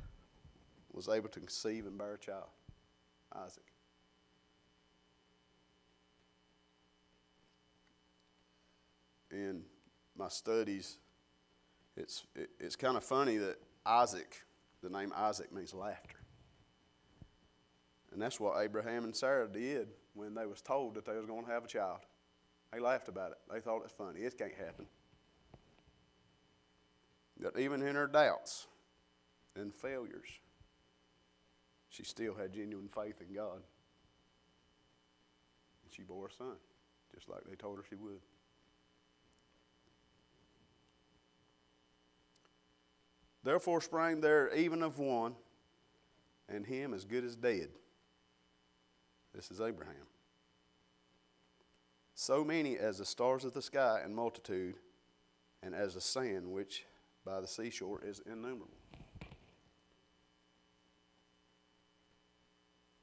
was 0.92 1.08
able 1.08 1.30
to 1.30 1.40
conceive 1.40 1.86
and 1.86 1.98
bear 1.98 2.16
a 2.16 2.18
child, 2.18 2.50
Isaac. 3.34 3.64
In 9.32 9.64
my 10.18 10.28
studies, 10.28 10.98
it's, 11.96 12.26
it, 12.36 12.50
it's 12.60 12.76
kind 12.76 12.98
of 12.98 13.04
funny 13.04 13.38
that 13.38 13.58
Isaac, 13.86 14.44
the 14.82 14.90
name 14.90 15.14
Isaac 15.16 15.54
means 15.54 15.74
laughter. 15.74 16.18
And 18.12 18.22
that's 18.22 18.40
what 18.40 18.62
Abraham 18.62 19.04
and 19.04 19.16
Sarah 19.16 19.48
did 19.48 19.88
when 20.16 20.34
they 20.34 20.48
was 20.48 20.62
told 20.62 20.96
that 20.96 21.06
they 21.06 21.16
was 21.16 21.26
going 21.26 21.46
to 21.46 21.52
have 21.52 21.64
a 21.64 21.68
child. 21.68 22.00
They 22.74 22.80
laughed 22.80 23.08
about 23.08 23.32
it. 23.32 23.38
They 23.52 23.60
thought 23.60 23.84
it's 23.84 23.94
funny. 23.94 24.22
It 24.22 24.38
can't 24.38 24.54
happen. 24.54 24.88
But 27.40 27.58
even 27.58 27.82
in 27.82 27.96
her 27.96 28.08
doubts 28.08 28.68
and 29.60 29.74
failures, 29.74 30.30
she 31.90 32.04
still 32.04 32.34
had 32.36 32.54
genuine 32.54 32.88
faith 32.88 33.22
in 33.22 33.34
God. 33.36 33.62
And 35.84 35.94
she 35.94 36.04
bore 36.04 36.28
a 36.28 36.32
son, 36.32 36.56
just 37.14 37.30
like 37.30 37.44
they 37.50 37.56
told 37.56 37.78
her 37.78 37.84
she 37.88 37.96
would. 37.96 38.22
Therefore 43.44 43.82
sprang 43.82 44.22
there 44.22 44.54
even 44.54 44.84
of 44.84 45.00
one, 45.00 45.36
and 46.48 46.66
him 46.66 46.94
as 46.94 47.06
good 47.06 47.24
as 47.24 47.36
dead. 47.36 47.70
This 49.34 49.52
is 49.52 49.62
Abraham. 49.62 50.08
So 52.16 52.44
many 52.44 52.78
as 52.78 52.98
the 52.98 53.06
stars 53.06 53.46
of 53.46 53.54
the 53.54 53.62
sky 53.62 54.02
in 54.06 54.14
multitude, 54.14 54.76
and 55.64 55.74
as 55.74 55.94
the 55.94 56.02
sand 56.02 56.52
which 56.52 56.84
by 57.26 57.40
the 57.40 57.48
seashore 57.48 58.02
is 58.04 58.22
innumerable. 58.26 58.68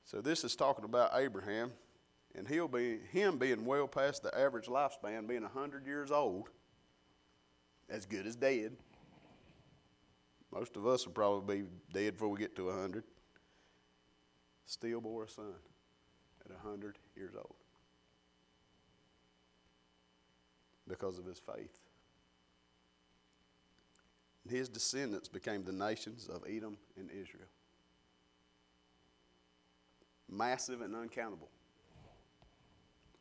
So 0.06 0.20
this 0.20 0.44
is 0.44 0.54
talking 0.54 0.84
about 0.84 1.10
Abraham, 1.14 1.72
and 2.36 2.46
he'll 2.46 2.68
be 2.68 2.98
him 3.10 3.38
being 3.38 3.64
well 3.64 3.88
past 3.88 4.22
the 4.22 4.36
average 4.38 4.66
lifespan, 4.66 5.26
being 5.26 5.42
hundred 5.42 5.84
years 5.84 6.12
old, 6.12 6.48
as 7.90 8.06
good 8.06 8.24
as 8.24 8.36
dead. 8.36 8.76
Most 10.52 10.76
of 10.76 10.86
us 10.86 11.04
will 11.04 11.12
probably 11.12 11.62
be 11.62 11.68
dead 11.92 12.12
before 12.14 12.28
we 12.28 12.38
get 12.38 12.54
to 12.54 12.66
100. 12.66 13.02
Still 14.64 15.00
bore 15.00 15.24
a 15.24 15.28
son 15.28 15.52
at 16.44 16.52
100 16.52 16.98
years 17.16 17.34
old 17.34 17.56
because 20.88 21.18
of 21.18 21.26
his 21.26 21.40
faith. 21.40 21.80
And 24.44 24.56
his 24.56 24.68
descendants 24.68 25.28
became 25.28 25.64
the 25.64 25.72
nations 25.72 26.28
of 26.28 26.44
Edom 26.48 26.78
and 26.96 27.10
Israel. 27.10 27.48
Massive 30.28 30.80
and 30.80 30.94
uncountable. 30.94 31.50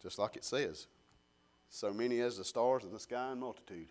Just 0.01 0.19
like 0.19 0.35
it 0.35 0.43
says, 0.43 0.87
so 1.69 1.91
many 1.93 2.19
as 2.19 2.37
the 2.37 2.43
stars 2.43 2.83
in 2.83 2.91
the 2.91 2.99
sky 2.99 3.31
in 3.31 3.39
multitude 3.39 3.89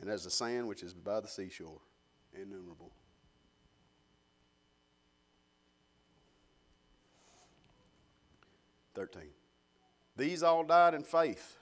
and 0.00 0.08
as 0.08 0.24
the 0.24 0.30
sand 0.30 0.66
which 0.66 0.82
is 0.82 0.94
by 0.94 1.20
the 1.20 1.28
seashore, 1.28 1.80
innumerable. 2.34 2.92
Thirteen. 8.94 9.30
These 10.16 10.42
all 10.42 10.64
died 10.64 10.94
in 10.94 11.04
faith, 11.04 11.56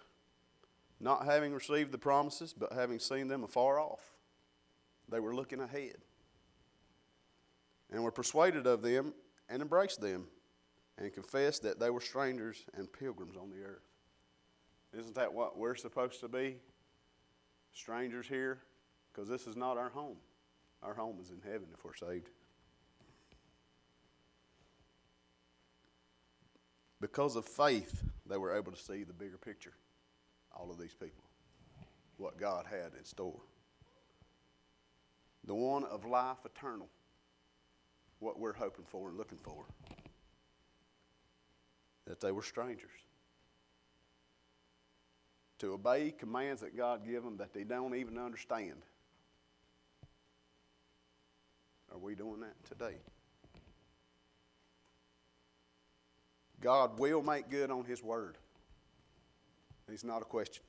not 0.98 1.24
having 1.24 1.52
received 1.52 1.92
the 1.92 1.98
promises, 1.98 2.52
but 2.52 2.72
having 2.72 2.98
seen 2.98 3.28
them 3.28 3.44
afar 3.44 3.78
off. 3.78 4.00
They 5.08 5.20
were 5.20 5.34
looking 5.34 5.60
ahead, 5.60 5.98
and 7.90 8.02
were 8.02 8.10
persuaded 8.10 8.66
of 8.66 8.82
them, 8.82 9.14
and 9.48 9.62
embraced 9.62 10.00
them, 10.00 10.26
and 10.98 11.12
confessed 11.12 11.62
that 11.62 11.78
they 11.78 11.90
were 11.90 12.00
strangers 12.00 12.64
and 12.74 12.92
pilgrims 12.92 13.36
on 13.36 13.50
the 13.50 13.62
earth. 13.62 13.86
Isn't 14.98 15.14
that 15.14 15.32
what 15.32 15.58
we're 15.58 15.76
supposed 15.76 16.20
to 16.20 16.28
be? 16.28 16.56
strangers 17.78 18.26
here 18.26 18.58
because 19.12 19.28
this 19.28 19.46
is 19.46 19.56
not 19.56 19.78
our 19.78 19.90
home. 19.90 20.16
Our 20.82 20.94
home 20.94 21.18
is 21.20 21.30
in 21.30 21.40
heaven 21.42 21.68
if 21.72 21.84
we're 21.84 21.94
saved. 21.94 22.30
Because 27.00 27.36
of 27.36 27.44
faith, 27.44 28.02
they 28.26 28.36
were 28.36 28.56
able 28.56 28.72
to 28.72 28.78
see 28.78 29.04
the 29.04 29.12
bigger 29.12 29.38
picture. 29.38 29.74
All 30.56 30.70
of 30.70 30.78
these 30.78 30.94
people, 30.94 31.22
what 32.16 32.38
God 32.38 32.66
had 32.68 32.92
in 32.98 33.04
store. 33.04 33.40
The 35.44 35.54
one 35.54 35.84
of 35.84 36.04
life 36.04 36.38
eternal, 36.44 36.88
what 38.20 38.38
we're 38.38 38.52
hoping 38.52 38.84
for 38.86 39.08
and 39.08 39.16
looking 39.16 39.38
for. 39.38 39.64
That 42.06 42.20
they 42.20 42.32
were 42.32 42.42
strangers 42.42 42.90
to 45.58 45.72
obey 45.72 46.12
commands 46.16 46.60
that 46.60 46.76
God 46.76 47.04
give 47.06 47.24
them 47.24 47.36
that 47.38 47.52
they 47.52 47.64
don't 47.64 47.94
even 47.94 48.16
understand. 48.16 48.82
Are 51.92 51.98
we 51.98 52.14
doing 52.14 52.40
that 52.40 52.64
today? 52.64 52.96
God 56.60 56.98
will 56.98 57.22
make 57.22 57.48
good 57.48 57.70
on 57.70 57.84
His 57.84 58.02
word. 58.02 58.36
It's 59.88 60.04
not 60.04 60.22
a 60.22 60.24
question. 60.24 60.62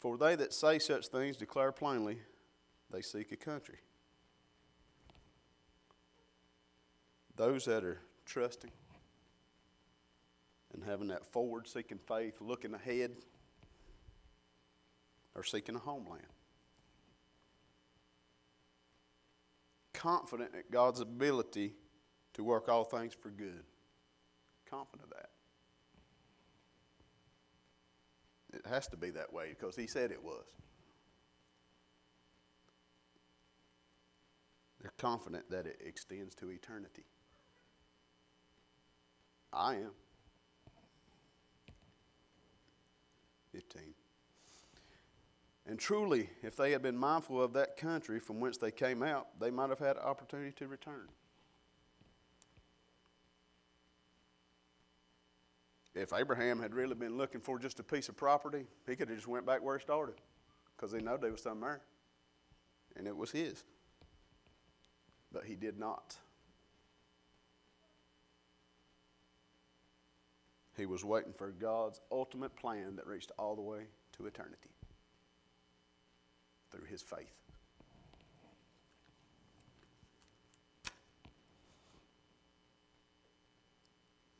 For 0.00 0.16
they 0.16 0.34
that 0.34 0.54
say 0.54 0.78
such 0.78 1.08
things 1.08 1.36
declare 1.36 1.72
plainly 1.72 2.18
they 2.90 3.02
seek 3.02 3.32
a 3.32 3.36
country. 3.36 3.78
Those 7.36 7.66
that 7.66 7.84
are 7.84 8.00
trusting 8.24 8.70
and 10.72 10.82
having 10.84 11.08
that 11.08 11.26
forward 11.26 11.68
seeking 11.68 11.98
faith, 11.98 12.40
looking 12.40 12.74
ahead, 12.74 13.12
are 15.36 15.44
seeking 15.44 15.76
a 15.76 15.78
homeland. 15.78 16.22
Confident 19.92 20.54
in 20.54 20.62
God's 20.70 21.00
ability 21.00 21.74
to 22.34 22.42
work 22.42 22.68
all 22.68 22.84
things 22.84 23.12
for 23.12 23.30
good. 23.30 23.64
Confident 24.68 25.04
of 25.04 25.10
that. 25.10 25.30
It 28.52 28.66
has 28.66 28.86
to 28.88 28.96
be 28.96 29.10
that 29.10 29.32
way 29.32 29.50
because 29.50 29.76
He 29.76 29.86
said 29.86 30.10
it 30.10 30.22
was. 30.22 30.44
They're 34.80 34.92
confident 34.96 35.50
that 35.50 35.66
it 35.66 35.80
extends 35.84 36.34
to 36.36 36.50
eternity. 36.50 37.04
I 39.52 39.74
am. 39.74 39.90
15. 43.52 43.82
And 45.66 45.78
truly, 45.78 46.30
if 46.42 46.56
they 46.56 46.72
had 46.72 46.82
been 46.82 46.96
mindful 46.96 47.42
of 47.42 47.52
that 47.52 47.76
country 47.76 48.18
from 48.20 48.40
whence 48.40 48.56
they 48.56 48.70
came 48.70 49.02
out, 49.02 49.38
they 49.38 49.50
might 49.50 49.68
have 49.68 49.78
had 49.78 49.96
opportunity 49.98 50.52
to 50.52 50.66
return. 50.66 51.08
If 55.94 56.12
Abraham 56.12 56.60
had 56.60 56.74
really 56.74 56.94
been 56.94 57.16
looking 57.16 57.40
for 57.40 57.58
just 57.58 57.80
a 57.80 57.82
piece 57.82 58.08
of 58.08 58.16
property, 58.16 58.66
he 58.86 58.94
could 58.94 59.08
have 59.08 59.18
just 59.18 59.28
went 59.28 59.44
back 59.44 59.62
where 59.62 59.76
he 59.76 59.82
started 59.82 60.16
because 60.76 60.92
he 60.92 60.98
knew 60.98 61.18
there 61.18 61.32
was 61.32 61.42
something 61.42 61.60
there. 61.60 61.80
And 62.96 63.06
it 63.06 63.16
was 63.16 63.30
his. 63.30 63.64
But 65.32 65.44
he 65.44 65.56
did 65.56 65.78
not. 65.78 66.16
He 70.76 70.86
was 70.86 71.04
waiting 71.04 71.32
for 71.32 71.50
God's 71.50 72.00
ultimate 72.10 72.56
plan 72.56 72.96
that 72.96 73.06
reached 73.06 73.32
all 73.38 73.54
the 73.54 73.62
way 73.62 73.82
to 74.16 74.26
eternity 74.26 74.70
through 76.70 76.86
his 76.86 77.02
faith. 77.02 77.39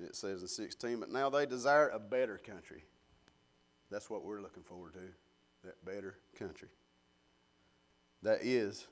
It 0.02 0.16
says 0.16 0.42
in 0.42 0.49
16, 0.49 1.00
but 1.00 1.11
now 1.11 1.30
they 1.30 1.47
desire 1.47 1.88
a 1.88 1.99
better 1.99 2.38
country. 2.38 2.85
That's 3.90 4.09
what 4.09 4.25
we're 4.25 4.40
looking 4.40 4.62
forward 4.62 4.95
to, 4.95 5.66
that 5.66 5.85
better 5.85 6.16
country. 6.38 6.69
That 8.23 8.40
is 8.42 8.87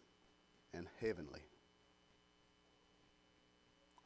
and 0.74 0.86
heavenly. 1.00 1.40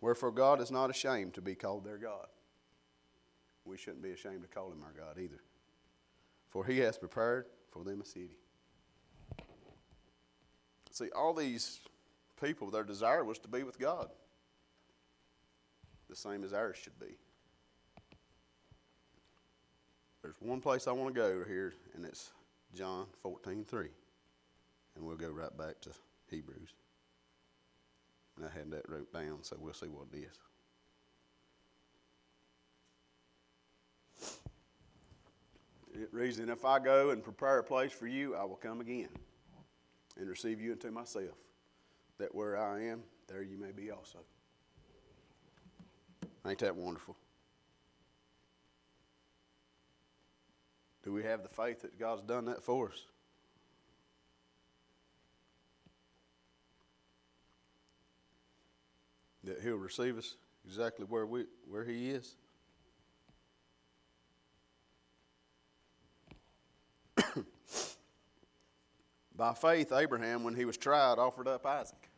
Wherefore 0.00 0.32
God 0.32 0.60
is 0.60 0.70
not 0.70 0.90
ashamed 0.90 1.34
to 1.34 1.40
be 1.40 1.54
called 1.54 1.84
their 1.84 1.98
God. 1.98 2.26
We 3.64 3.76
shouldn't 3.76 4.02
be 4.02 4.10
ashamed 4.10 4.42
to 4.42 4.48
call 4.48 4.72
him 4.72 4.82
our 4.82 4.92
God 4.92 5.20
either. 5.22 5.40
For 6.50 6.66
he 6.66 6.78
has 6.80 6.98
prepared 6.98 7.46
for 7.70 7.84
them 7.84 8.00
a 8.00 8.04
city. 8.04 8.36
See, 10.90 11.08
all 11.16 11.32
these 11.32 11.80
people, 12.40 12.70
their 12.70 12.84
desire 12.84 13.24
was 13.24 13.38
to 13.38 13.48
be 13.48 13.62
with 13.62 13.78
God, 13.78 14.10
the 16.12 16.16
same 16.16 16.44
as 16.44 16.52
ours 16.52 16.76
should 16.76 16.98
be. 17.00 17.16
There's 20.20 20.34
one 20.40 20.60
place 20.60 20.86
I 20.86 20.92
want 20.92 21.14
to 21.14 21.18
go 21.18 21.42
here, 21.48 21.72
and 21.94 22.04
it's 22.04 22.32
John 22.74 23.06
14 23.22 23.64
3. 23.64 23.88
And 24.94 25.06
we'll 25.06 25.16
go 25.16 25.30
right 25.30 25.56
back 25.56 25.80
to 25.80 25.90
Hebrews. 26.30 26.74
And 28.36 28.44
I 28.44 28.50
had 28.50 28.70
that 28.72 28.86
wrote 28.90 29.10
down, 29.10 29.38
so 29.40 29.56
we'll 29.58 29.72
see 29.72 29.86
what 29.86 30.08
it 30.12 30.18
is. 30.18 30.38
It 35.94 36.08
reads, 36.12 36.38
And 36.38 36.50
if 36.50 36.66
I 36.66 36.78
go 36.78 37.08
and 37.08 37.24
prepare 37.24 37.58
a 37.58 37.64
place 37.64 37.92
for 37.92 38.06
you, 38.06 38.36
I 38.36 38.44
will 38.44 38.56
come 38.56 38.82
again 38.82 39.08
and 40.18 40.28
receive 40.28 40.60
you 40.60 40.72
into 40.72 40.90
myself, 40.90 41.38
that 42.18 42.34
where 42.34 42.58
I 42.58 42.82
am, 42.82 43.00
there 43.28 43.42
you 43.42 43.56
may 43.56 43.72
be 43.72 43.90
also. 43.90 44.18
Ain't 46.46 46.58
that 46.58 46.74
wonderful? 46.74 47.16
Do 51.04 51.12
we 51.12 51.22
have 51.24 51.42
the 51.42 51.48
faith 51.48 51.82
that 51.82 51.98
God's 51.98 52.22
done 52.22 52.44
that 52.46 52.62
for 52.62 52.88
us? 52.88 53.06
That 59.44 59.60
He'll 59.60 59.76
receive 59.76 60.16
us 60.18 60.36
exactly 60.64 61.04
where 61.08 61.26
we 61.26 61.46
where 61.68 61.84
He 61.84 62.10
is? 62.10 62.36
By 69.36 69.54
faith, 69.54 69.92
Abraham, 69.92 70.44
when 70.44 70.54
he 70.54 70.64
was 70.64 70.76
tried, 70.76 71.18
offered 71.18 71.48
up 71.48 71.66
Isaac. 71.66 72.11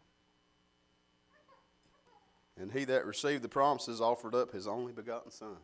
And 2.60 2.70
he 2.70 2.84
that 2.84 3.04
received 3.04 3.42
the 3.42 3.48
promises 3.48 4.00
offered 4.00 4.34
up 4.34 4.52
his 4.52 4.66
only 4.66 4.92
begotten 4.92 5.30
son. 5.30 5.56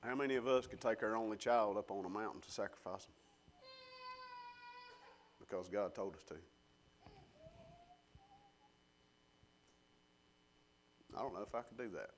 How 0.00 0.14
many 0.14 0.36
of 0.36 0.46
us 0.46 0.66
could 0.66 0.80
take 0.80 1.02
our 1.02 1.16
only 1.16 1.36
child 1.36 1.76
up 1.76 1.90
on 1.90 2.04
a 2.04 2.08
mountain 2.08 2.40
to 2.42 2.50
sacrifice 2.50 3.06
him? 3.06 3.12
Because 5.40 5.68
God 5.68 5.94
told 5.94 6.14
us 6.14 6.22
to. 6.24 6.34
I 11.16 11.22
don't 11.22 11.32
know 11.32 11.42
if 11.42 11.54
I 11.54 11.62
could 11.62 11.78
do 11.78 11.88
that. 11.94 12.10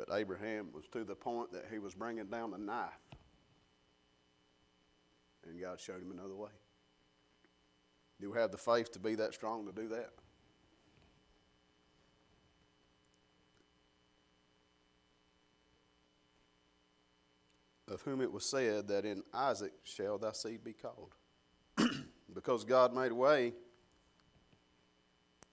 But 0.00 0.16
Abraham 0.16 0.68
was 0.72 0.84
to 0.92 1.04
the 1.04 1.14
point 1.14 1.52
that 1.52 1.66
he 1.70 1.78
was 1.78 1.94
bringing 1.94 2.24
down 2.24 2.52
the 2.52 2.58
knife. 2.58 2.88
And 5.46 5.60
God 5.60 5.78
showed 5.78 6.00
him 6.00 6.10
another 6.10 6.34
way. 6.34 6.48
Do 8.18 8.30
we 8.30 8.38
have 8.38 8.50
the 8.50 8.56
faith 8.56 8.90
to 8.92 8.98
be 8.98 9.14
that 9.16 9.34
strong 9.34 9.66
to 9.66 9.72
do 9.72 9.88
that? 9.88 10.12
Of 17.86 18.00
whom 18.00 18.22
it 18.22 18.32
was 18.32 18.46
said 18.46 18.88
that 18.88 19.04
in 19.04 19.22
Isaac 19.34 19.72
shall 19.84 20.16
thy 20.16 20.32
seed 20.32 20.64
be 20.64 20.72
called. 20.72 21.14
because 22.34 22.64
God 22.64 22.94
made 22.94 23.12
a 23.12 23.14
way. 23.14 23.52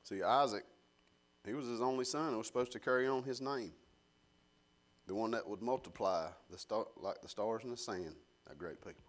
See, 0.04 0.24
Isaac, 0.24 0.64
he 1.46 1.54
was 1.54 1.68
his 1.68 1.82
only 1.82 2.06
son 2.06 2.30
and 2.30 2.38
was 2.38 2.48
supposed 2.48 2.72
to 2.72 2.80
carry 2.80 3.08
on 3.08 3.24
his 3.24 3.42
name 3.42 3.74
the 5.08 5.16
one 5.16 5.32
that 5.32 5.48
would 5.48 5.62
multiply 5.62 6.28
the 6.52 6.58
star, 6.58 6.86
like 6.98 7.22
the 7.22 7.30
stars 7.30 7.64
in 7.64 7.72
the 7.72 7.78
sand, 7.78 8.16
a 8.52 8.56
great 8.56 8.82
people. 8.82 9.04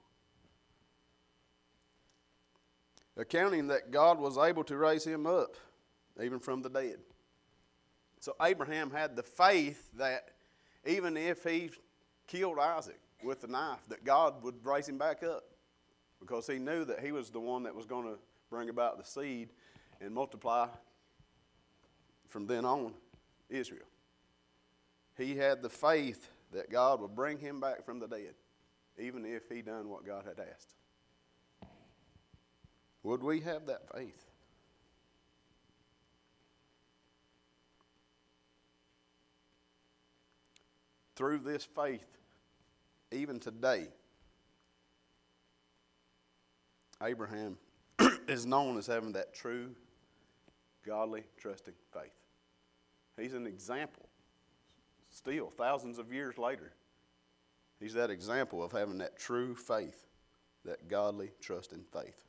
Accounting 3.17 3.67
that 3.67 3.91
God 3.91 4.21
was 4.21 4.39
able 4.39 4.63
to 4.65 4.77
raise 4.77 5.05
him 5.05 5.27
up, 5.27 5.57
even 6.23 6.39
from 6.39 6.63
the 6.63 6.71
dead. 6.71 7.01
So 8.21 8.35
Abraham 8.41 8.93
had 8.93 9.17
the 9.17 9.25
faith 9.25 9.91
that 9.97 10.31
even 10.87 11.17
if 11.17 11.43
he 11.43 11.71
killed 12.29 12.59
Isaac 12.61 13.01
with 13.25 13.41
the 13.41 13.49
knife, 13.49 13.81
that 13.89 14.05
God 14.05 14.43
would 14.45 14.65
raise 14.65 14.89
him 14.89 14.99
back 14.99 15.25
up 15.25 15.43
because 16.21 16.47
he 16.47 16.59
knew 16.59 16.85
that 16.85 17.01
he 17.01 17.11
was 17.11 17.31
the 17.31 17.41
one 17.41 17.65
that 17.65 17.75
was 17.75 17.87
going 17.87 18.05
to 18.05 18.19
bring 18.51 18.69
about 18.69 18.99
the 18.99 19.05
seed 19.05 19.51
and 20.01 20.15
multiply 20.15 20.69
from 22.29 22.47
then 22.47 22.65
on 22.65 22.93
Israel 23.51 23.87
he 25.19 25.37
had 25.37 25.63
the 25.63 25.69
faith 25.69 26.31
that 26.53 26.71
God 26.71 27.01
would 27.01 27.15
bring 27.15 27.39
him 27.39 27.61
back 27.61 27.85
from 27.85 27.99
the 27.99 28.07
dead, 28.07 28.35
even 28.99 29.25
if 29.25 29.49
he 29.49 29.61
done 29.61 29.89
what 29.89 30.07
God 30.07 30.25
had 30.25 30.39
asked. 30.39 30.75
Would 33.03 33.23
we 33.23 33.41
have 33.41 33.67
that 33.67 33.93
faith? 33.93 34.25
Through 41.17 41.39
this 41.39 41.65
faith, 41.65 42.07
even 43.11 43.41
today, 43.41 43.89
Abraham 47.03 47.59
is 48.29 48.47
known 48.47 48.79
as 48.79 48.87
having 48.87 49.13
that 49.13 49.35
true, 49.35 49.71
godly, 50.87 51.25
trusting 51.37 51.75
faith. 51.93 52.13
He's 53.17 53.35
an 53.35 53.49
example 53.49 54.08
still 55.19 55.53
thousands 55.57 55.99
of 55.99 56.13
years 56.13 56.39
later. 56.39 56.73
He's 57.81 57.95
that 57.95 58.11
example 58.11 58.63
of 58.63 58.73
having 58.73 58.99
that 58.99 59.19
true 59.19 59.55
faith, 59.55 60.07
that 60.65 60.89
godly 60.89 61.33
trust 61.41 61.73
and 61.73 61.85
faith. 61.87 62.25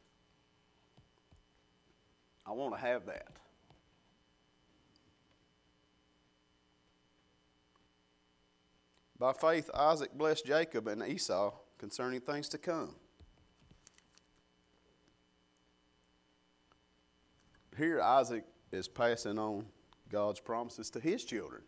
I 2.45 2.51
want 2.51 2.73
to 2.75 2.81
have 2.81 3.05
that. 3.05 3.27
By 9.19 9.33
faith, 9.33 9.69
Isaac 9.73 10.13
blessed 10.17 10.45
Jacob 10.45 10.87
and 10.87 11.03
Esau 11.03 11.51
concerning 11.77 12.21
things 12.21 12.49
to 12.49 12.57
come. 12.57 12.95
Here, 17.77 18.01
Isaac 18.01 18.45
is 18.71 18.87
passing 18.87 19.37
on 19.37 19.65
God's 20.09 20.39
promises 20.39 20.89
to 20.91 20.99
his 20.99 21.23
children 21.23 21.61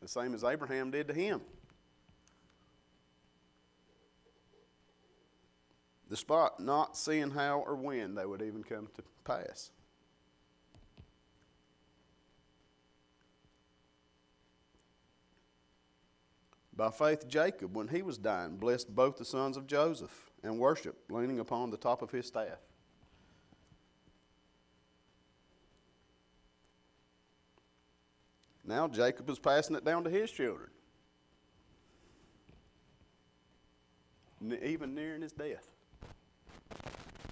the 0.00 0.08
same 0.08 0.34
as 0.34 0.44
Abraham 0.44 0.90
did 0.90 1.08
to 1.08 1.14
him. 1.14 1.40
Despite 6.08 6.58
not 6.58 6.96
seeing 6.96 7.30
how 7.30 7.60
or 7.60 7.76
when 7.76 8.14
they 8.14 8.24
would 8.24 8.42
even 8.42 8.64
come 8.64 8.88
to 8.94 9.02
pass. 9.24 9.70
By 16.74 16.90
faith, 16.90 17.26
Jacob, 17.26 17.76
when 17.76 17.88
he 17.88 18.02
was 18.02 18.18
dying, 18.18 18.56
blessed 18.56 18.94
both 18.94 19.16
the 19.16 19.24
sons 19.24 19.56
of 19.56 19.66
Joseph 19.66 20.30
and 20.44 20.60
worshiped, 20.60 21.10
leaning 21.10 21.40
upon 21.40 21.70
the 21.70 21.76
top 21.76 22.02
of 22.02 22.12
his 22.12 22.26
staff. 22.26 22.67
Now 28.68 28.86
Jacob 28.86 29.30
is 29.30 29.38
passing 29.38 29.76
it 29.76 29.84
down 29.84 30.04
to 30.04 30.10
his 30.10 30.30
children, 30.30 30.68
even 34.62 34.94
nearing 34.94 35.22
his 35.22 35.32
death. 35.32 35.66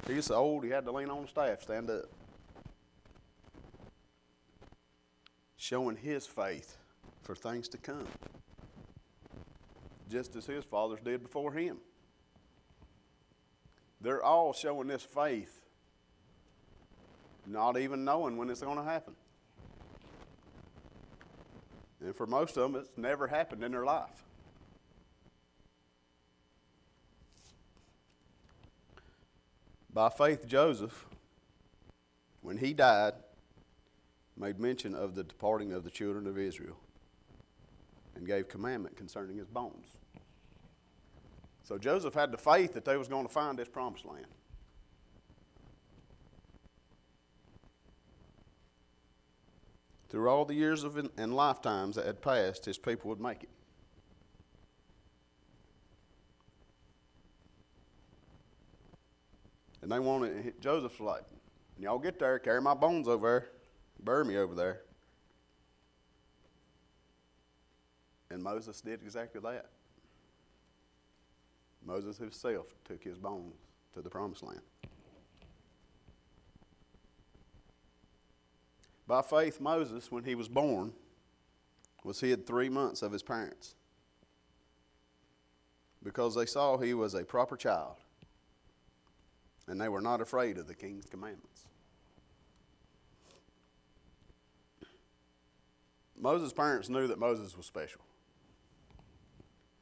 He's 0.07 0.25
so 0.25 0.37
old 0.37 0.64
he 0.64 0.70
had 0.70 0.87
to 0.87 0.92
lean 0.92 1.11
on 1.11 1.20
the 1.22 1.29
staff, 1.29 1.61
stand 1.61 1.90
up. 1.90 2.07
Showing 5.59 5.96
his 5.96 6.27
faith 6.27 6.79
for 7.20 7.35
things 7.35 7.68
to 7.68 7.77
come 7.77 8.07
just 10.11 10.37
as 10.37 10.46
his 10.46 10.64
fathers 10.64 11.01
did 11.05 11.22
before 11.22 11.53
him. 11.53 11.77
They're 14.01 14.22
all 14.22 14.55
showing 14.55 14.88
this 14.88 15.03
faith, 15.03 15.66
not 17.44 17.77
even 17.77 18.07
knowing 18.07 18.38
when 18.38 18.49
it's 18.49 18.62
going 18.62 18.79
to 18.79 18.85
happen. 18.85 19.14
And 22.07 22.14
for 22.14 22.25
most 22.25 22.57
of 22.57 22.62
them, 22.62 22.81
it's 22.81 22.97
never 22.97 23.27
happened 23.27 23.64
in 23.64 23.73
their 23.73 23.85
life. 23.85 24.23
By 29.92 30.11
faith, 30.11 30.47
Joseph, 30.47 31.05
when 32.42 32.59
he 32.59 32.75
died, 32.75 33.14
made 34.37 34.61
mention 34.61 34.95
of 34.95 35.16
the 35.16 35.25
departing 35.25 35.73
of 35.73 35.83
the 35.83 35.90
children 35.90 36.29
of 36.29 36.38
Israel 36.38 36.77
and 38.14 38.25
gave 38.25 38.49
commandment 38.49 38.97
concerning 38.97 39.37
his 39.37 39.49
bones. 39.49 39.97
So 41.64 41.77
Joseph 41.77 42.14
had 42.14 42.31
the 42.31 42.38
faith 42.38 42.75
that 42.75 42.85
they 42.85 42.97
was 42.97 43.09
going 43.09 43.27
to 43.27 43.33
find 43.33 43.59
this 43.59 43.69
promised 43.69 44.05
land. 44.05 44.27
Through 50.16 50.31
all 50.31 50.46
the 50.46 50.55
years 50.55 50.83
of 50.83 50.96
and 50.96 51.37
lifetimes 51.37 51.96
that 51.96 52.07
had 52.07 52.22
passed, 52.22 52.64
his 52.64 52.79
people 52.79 53.11
would 53.11 53.20
make 53.20 53.42
it. 53.42 53.50
And 59.83 59.92
they 59.92 59.98
wanted, 59.98 60.59
Joseph's 60.59 61.00
like, 61.00 61.24
y'all 61.79 61.98
get 61.98 62.18
there, 62.18 62.38
carry 62.38 62.62
my 62.62 62.72
bones 62.72 63.09
over 63.09 63.29
there, 63.29 63.48
bury 64.05 64.24
me 64.24 64.38
over 64.38 64.55
there. 64.55 64.81
And 68.31 68.42
Moses 68.42 68.81
did 68.81 69.02
exactly 69.02 69.42
that. 69.42 69.66
Moses 71.85 72.16
himself 72.16 72.68
took 72.87 73.05
his 73.05 73.18
bones 73.18 73.52
to 73.92 74.00
the 74.00 74.09
promised 74.09 74.42
land. 74.42 74.62
By 79.07 79.23
faith, 79.23 79.61
Moses, 79.61 80.11
when 80.11 80.25
he 80.25 80.35
was 80.35 80.49
born, 80.49 80.92
was 82.03 82.21
hid 82.21 82.47
three 82.47 82.69
months 82.69 83.03
of 83.03 83.12
his 83.12 83.23
parents 83.23 83.75
because 86.03 86.35
they 86.35 86.47
saw 86.47 86.79
he 86.79 86.95
was 86.95 87.14
a 87.14 87.25
proper 87.25 87.57
child 87.57 87.97
and 89.66 89.81
they 89.81 89.88
were 89.88 90.01
not 90.01 90.21
afraid 90.21 90.57
of 90.57 90.69
the 90.69 90.75
king's 90.75 91.07
commandments. 91.07 91.64
Moses' 96.16 96.53
parents 96.53 96.88
knew 96.88 97.09
that 97.09 97.19
Moses 97.19 97.57
was 97.57 97.66
special 97.66 98.01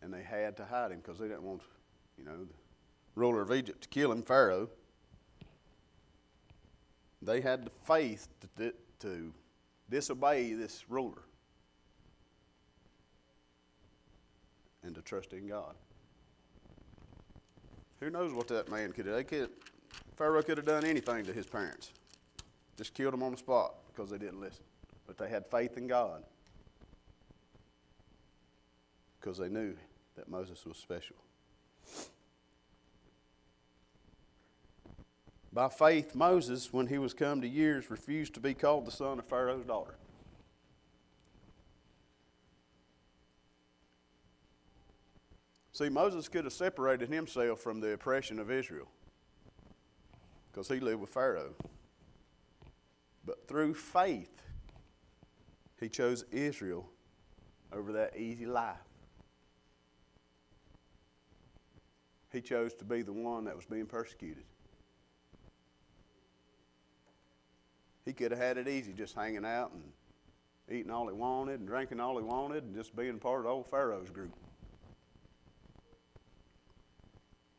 and 0.01 0.13
they 0.13 0.23
had 0.23 0.57
to 0.57 0.65
hide 0.65 0.91
him 0.91 1.01
because 1.01 1.19
they 1.19 1.29
didn't 1.29 1.45
want, 1.45 1.63
you 2.19 2.25
know, 2.25 2.45
the 2.45 2.55
ruler 3.15 3.43
of 3.43 3.53
Egypt 3.53 3.83
to 3.83 3.89
kill 3.89 4.13
him, 4.13 4.23
Pharaoh. 4.23 4.69
They 7.23 7.41
had 7.41 7.67
the 7.67 7.71
faith 7.87 8.29
to, 8.57 8.73
to 9.05 9.33
disobey 9.91 10.55
this 10.55 10.85
ruler 10.89 11.23
and 14.83 14.95
to 14.95 15.03
trust 15.03 15.35
in 15.35 15.47
God. 15.47 15.75
Who 18.01 18.09
knows 18.11 18.33
what 18.33 18.49
that 18.49 18.71
man 18.71 18.93
could 18.93 19.05
do? 19.05 19.23
Could, 19.25 19.51
Pharaoh 20.17 20.43
could 20.43 20.57
have 20.57 20.67
done 20.67 20.85
anything 20.85 21.25
to 21.27 21.33
his 21.33 21.47
parents, 21.47 21.91
just 22.79 22.95
killed 22.95 23.13
them 23.13 23.23
on 23.23 23.33
the 23.33 23.39
spot 23.39 23.75
because 23.95 24.11
they 24.11 24.19
didn't 24.19 24.41
listen. 24.41 24.65
But 25.07 25.19
they 25.19 25.29
had 25.29 25.47
faith 25.47 25.77
in 25.77 25.87
God 25.87 26.25
because 29.21 29.37
they 29.37 29.49
knew 29.49 29.75
that 30.17 30.29
Moses 30.29 30.65
was 30.65 30.79
special. 30.79 31.17
By 35.55 35.69
faith, 35.69 36.17
Moses, 36.17 36.73
when 36.73 36.89
he 36.89 36.99
was 36.99 37.15
come 37.15 37.41
to 37.41 37.47
years, 37.47 37.89
refused 37.89 38.35
to 38.35 38.41
be 38.41 38.55
called 38.55 38.87
the 38.87 38.91
son 38.91 39.21
of 39.21 39.27
Pharaoh's 39.27 39.65
daughter. 39.65 39.95
See, 45.71 45.89
Moses 45.89 46.27
could 46.29 46.43
have 46.43 46.53
separated 46.53 47.09
himself 47.09 47.61
from 47.61 47.81
the 47.81 47.93
oppression 47.93 48.41
of 48.41 48.51
Israel 48.51 48.89
because 50.51 50.67
he 50.67 50.81
lived 50.81 51.01
with 51.01 51.11
Pharaoh. 51.11 51.55
But 53.25 53.47
through 53.47 53.75
faith, 53.75 54.43
he 55.79 55.89
chose 55.89 56.25
Israel 56.33 56.89
over 57.73 57.93
that 57.93 58.17
easy 58.17 58.47
life. 58.47 58.77
He 62.33 62.41
chose 62.41 62.75
to 62.75 62.85
be 62.85 63.03
the 63.03 63.13
one 63.13 63.45
that 63.45 63.55
was 63.55 63.67
being 63.67 63.87
persecuted. 63.87 64.45
He 68.05 68.13
could 68.13 68.33
have 68.33 68.41
had 68.41 68.59
it 68.59 68.69
easy 68.69 68.93
just 68.93 69.15
hanging 69.15 69.45
out 69.45 69.73
and 69.73 69.83
eating 70.71 70.91
all 70.91 71.09
he 71.09 71.15
wanted 71.15 71.61
and 71.61 71.69
drinking 71.69 72.01
all 72.01 72.17
he 72.19 72.25
wanted 72.25 72.65
and 72.65 72.75
just 72.75 72.95
being 72.95 73.19
part 73.19 73.41
of 73.41 73.47
old 73.47 73.67
Pharaoh's 73.69 74.11
group. 74.11 74.33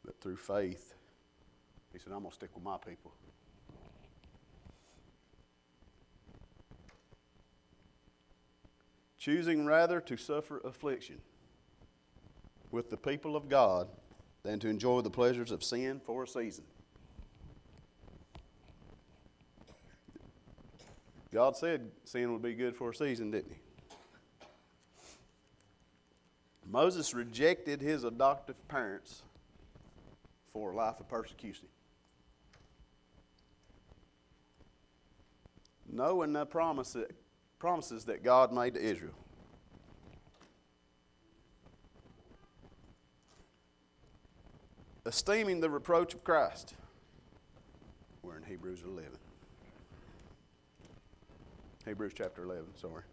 But 0.04 0.20
through 0.22 0.38
faith, 0.38 0.94
he 1.92 2.00
said, 2.00 2.14
I'm 2.14 2.20
going 2.20 2.30
to 2.30 2.36
stick 2.36 2.50
with 2.54 2.64
my 2.64 2.78
people. 2.78 3.12
Choosing 9.18 9.66
rather 9.66 10.00
to 10.02 10.18
suffer 10.18 10.62
affliction 10.64 11.20
with 12.70 12.92
the 12.92 12.98
people 12.98 13.36
of 13.36 13.50
God 13.50 13.88
than 14.44 14.60
to 14.60 14.68
enjoy 14.68 15.02
the 15.02 15.10
pleasures 15.10 15.50
of 15.50 15.64
sin 15.64 16.00
for 16.06 16.24
a 16.24 16.28
season. 16.28 16.66
God 21.36 21.58
said 21.58 21.92
sin 22.06 22.32
would 22.32 22.42
be 22.42 22.54
good 22.54 22.78
for 22.78 22.92
a 22.92 22.96
season, 22.96 23.30
didn't 23.30 23.52
he? 23.52 23.60
Moses 26.66 27.14
rejected 27.14 27.82
his 27.82 28.06
adoptive 28.06 28.56
parents 28.70 29.24
for 30.54 30.72
a 30.72 30.76
life 30.78 30.98
of 31.02 31.10
persecution. 31.10 31.68
Knowing 35.92 36.32
the 36.32 36.46
promise 36.46 36.94
that, 36.94 37.12
promises 37.60 38.06
that 38.06 38.24
God 38.24 38.54
made 38.54 38.76
to 38.76 38.82
Israel. 38.82 39.12
esteeming 45.08 45.60
the 45.60 45.70
reproach 45.70 46.16
of 46.16 46.24
Christ. 46.24 46.74
We're 48.24 48.38
in 48.38 48.44
Hebrews 48.44 48.82
11. 48.84 49.12
Hebrews 51.86 52.14
chapter 52.16 52.44
11, 52.44 52.66
sorry. 52.82 53.04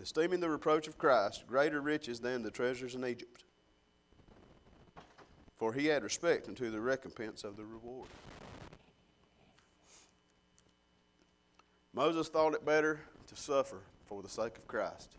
Esteeming 0.00 0.40
the 0.40 0.48
reproach 0.48 0.88
of 0.88 0.96
Christ 0.96 1.46
greater 1.46 1.80
riches 1.80 2.20
than 2.20 2.42
the 2.42 2.50
treasures 2.50 2.94
in 2.94 3.04
Egypt. 3.04 3.44
For 5.58 5.74
he 5.74 5.86
had 5.86 6.02
respect 6.02 6.48
unto 6.48 6.70
the 6.70 6.80
recompense 6.80 7.44
of 7.44 7.56
the 7.56 7.64
reward. 7.64 8.08
Moses 11.94 12.28
thought 12.28 12.54
it 12.54 12.64
better 12.64 13.00
to 13.28 13.36
suffer 13.36 13.78
for 14.06 14.22
the 14.22 14.28
sake 14.28 14.56
of 14.56 14.66
Christ 14.66 15.10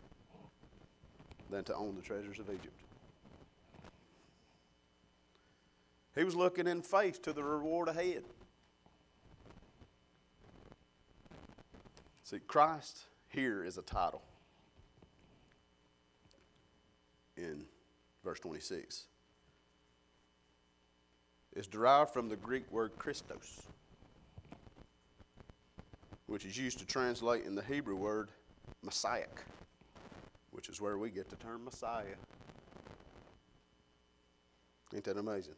than 1.48 1.62
to 1.64 1.74
own 1.76 1.94
the 1.94 2.02
treasures 2.02 2.40
of 2.40 2.50
Egypt. 2.50 2.83
He 6.14 6.22
was 6.22 6.36
looking 6.36 6.66
in 6.66 6.82
faith 6.82 7.22
to 7.22 7.32
the 7.32 7.42
reward 7.42 7.88
ahead. 7.88 8.24
See, 12.22 12.38
Christ 12.38 13.04
here 13.28 13.64
is 13.64 13.76
a 13.78 13.82
title 13.82 14.22
in 17.36 17.64
verse 18.22 18.40
26. 18.40 19.04
It's 21.54 21.66
derived 21.66 22.10
from 22.10 22.28
the 22.28 22.36
Greek 22.36 22.70
word 22.72 22.92
Christos, 22.96 23.62
which 26.26 26.44
is 26.44 26.56
used 26.56 26.78
to 26.78 26.86
translate 26.86 27.44
in 27.44 27.54
the 27.54 27.62
Hebrew 27.62 27.96
word 27.96 28.30
Messiah, 28.82 29.26
which 30.50 30.68
is 30.68 30.80
where 30.80 30.96
we 30.96 31.10
get 31.10 31.28
the 31.28 31.36
term 31.36 31.64
Messiah. 31.64 32.16
Ain't 34.94 35.04
that 35.04 35.16
amazing? 35.16 35.54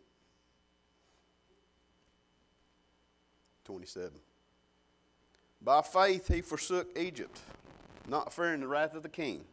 27. 3.67 4.13
By 5.61 5.83
faith 5.83 6.29
he 6.29 6.41
forsook 6.41 6.97
Egypt, 6.97 7.41
not 8.07 8.33
fearing 8.33 8.61
the 8.61 8.69
wrath 8.69 8.95
of 8.95 9.03
the 9.03 9.09
king, 9.09 9.45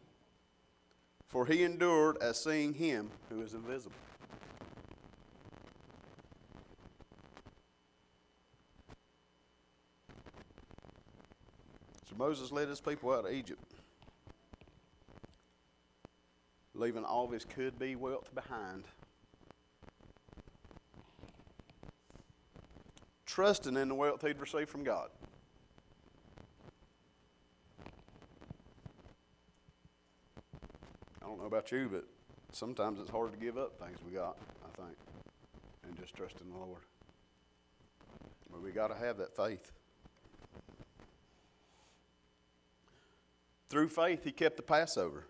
for 1.26 1.46
he 1.46 1.64
endured 1.64 2.16
as 2.22 2.40
seeing 2.40 2.74
him 2.74 3.10
who 3.28 3.42
is 3.42 3.54
invisible. 3.54 3.96
So 12.08 12.14
Moses 12.16 12.52
led 12.52 12.68
his 12.68 12.80
people 12.80 13.12
out 13.12 13.26
of 13.26 13.32
Egypt, 13.32 13.74
leaving 16.72 17.04
all 17.04 17.24
of 17.24 17.32
his 17.32 17.44
could 17.44 17.80
be 17.80 17.96
wealth 17.96 18.32
behind. 18.32 18.84
Trusting 23.34 23.76
in 23.76 23.88
the 23.88 23.96
wealth 23.96 24.24
he'd 24.24 24.38
received 24.38 24.70
from 24.70 24.84
God. 24.84 25.08
I 31.20 31.26
don't 31.26 31.40
know 31.40 31.46
about 31.46 31.72
you, 31.72 31.88
but 31.90 32.04
sometimes 32.52 33.00
it's 33.00 33.10
hard 33.10 33.32
to 33.32 33.38
give 33.40 33.58
up 33.58 33.76
things 33.76 33.98
we 34.06 34.12
got, 34.12 34.36
I 34.64 34.80
think, 34.80 34.96
and 35.82 35.98
just 35.98 36.14
trust 36.14 36.36
in 36.40 36.48
the 36.48 36.56
Lord. 36.56 36.82
But 38.52 38.62
we 38.62 38.70
got 38.70 38.86
to 38.86 38.94
have 38.94 39.18
that 39.18 39.34
faith. 39.34 39.72
Through 43.68 43.88
faith, 43.88 44.22
he 44.22 44.30
kept 44.30 44.56
the 44.56 44.62
Passover 44.62 45.26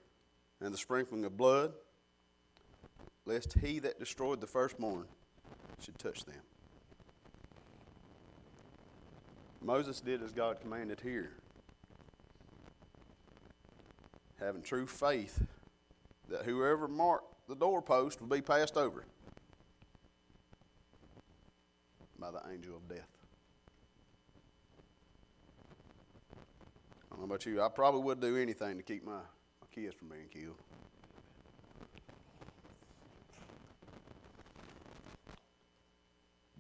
and 0.61 0.75
the 0.75 0.79
sprinkling 0.79 1.25
of 1.25 1.39
blood, 1.39 1.73
lest 3.25 3.55
he 3.55 3.79
that 3.79 3.99
destroyed 3.99 4.43
the 4.43 4.47
firstborn 4.47 5.07
should 5.81 5.99
touch 5.99 6.27
them. 6.27 6.43
Moses 9.65 10.01
did 10.01 10.23
as 10.23 10.31
God 10.31 10.61
commanded 10.61 11.01
here, 11.01 11.31
having 14.39 14.61
true 14.61 14.87
faith 14.87 15.43
that 16.29 16.45
whoever 16.45 16.87
marked 16.87 17.49
the 17.49 17.55
doorpost 17.55 18.21
would 18.21 18.29
be 18.29 18.43
passed 18.43 18.77
over 18.77 19.07
by 22.19 22.31
the 22.31 22.41
angel 22.53 22.77
of 22.77 22.87
death. 22.89 23.09
I 26.35 27.17
don't 27.17 27.21
know 27.21 27.25
about 27.25 27.47
you. 27.47 27.63
I 27.63 27.69
probably 27.69 28.03
would 28.03 28.21
do 28.21 28.37
anything 28.37 28.77
to 28.77 28.83
keep 28.83 29.05
my, 29.07 29.13
my 29.13 29.67
kids 29.75 29.95
from 29.95 30.09
being 30.09 30.29
killed. 30.31 30.57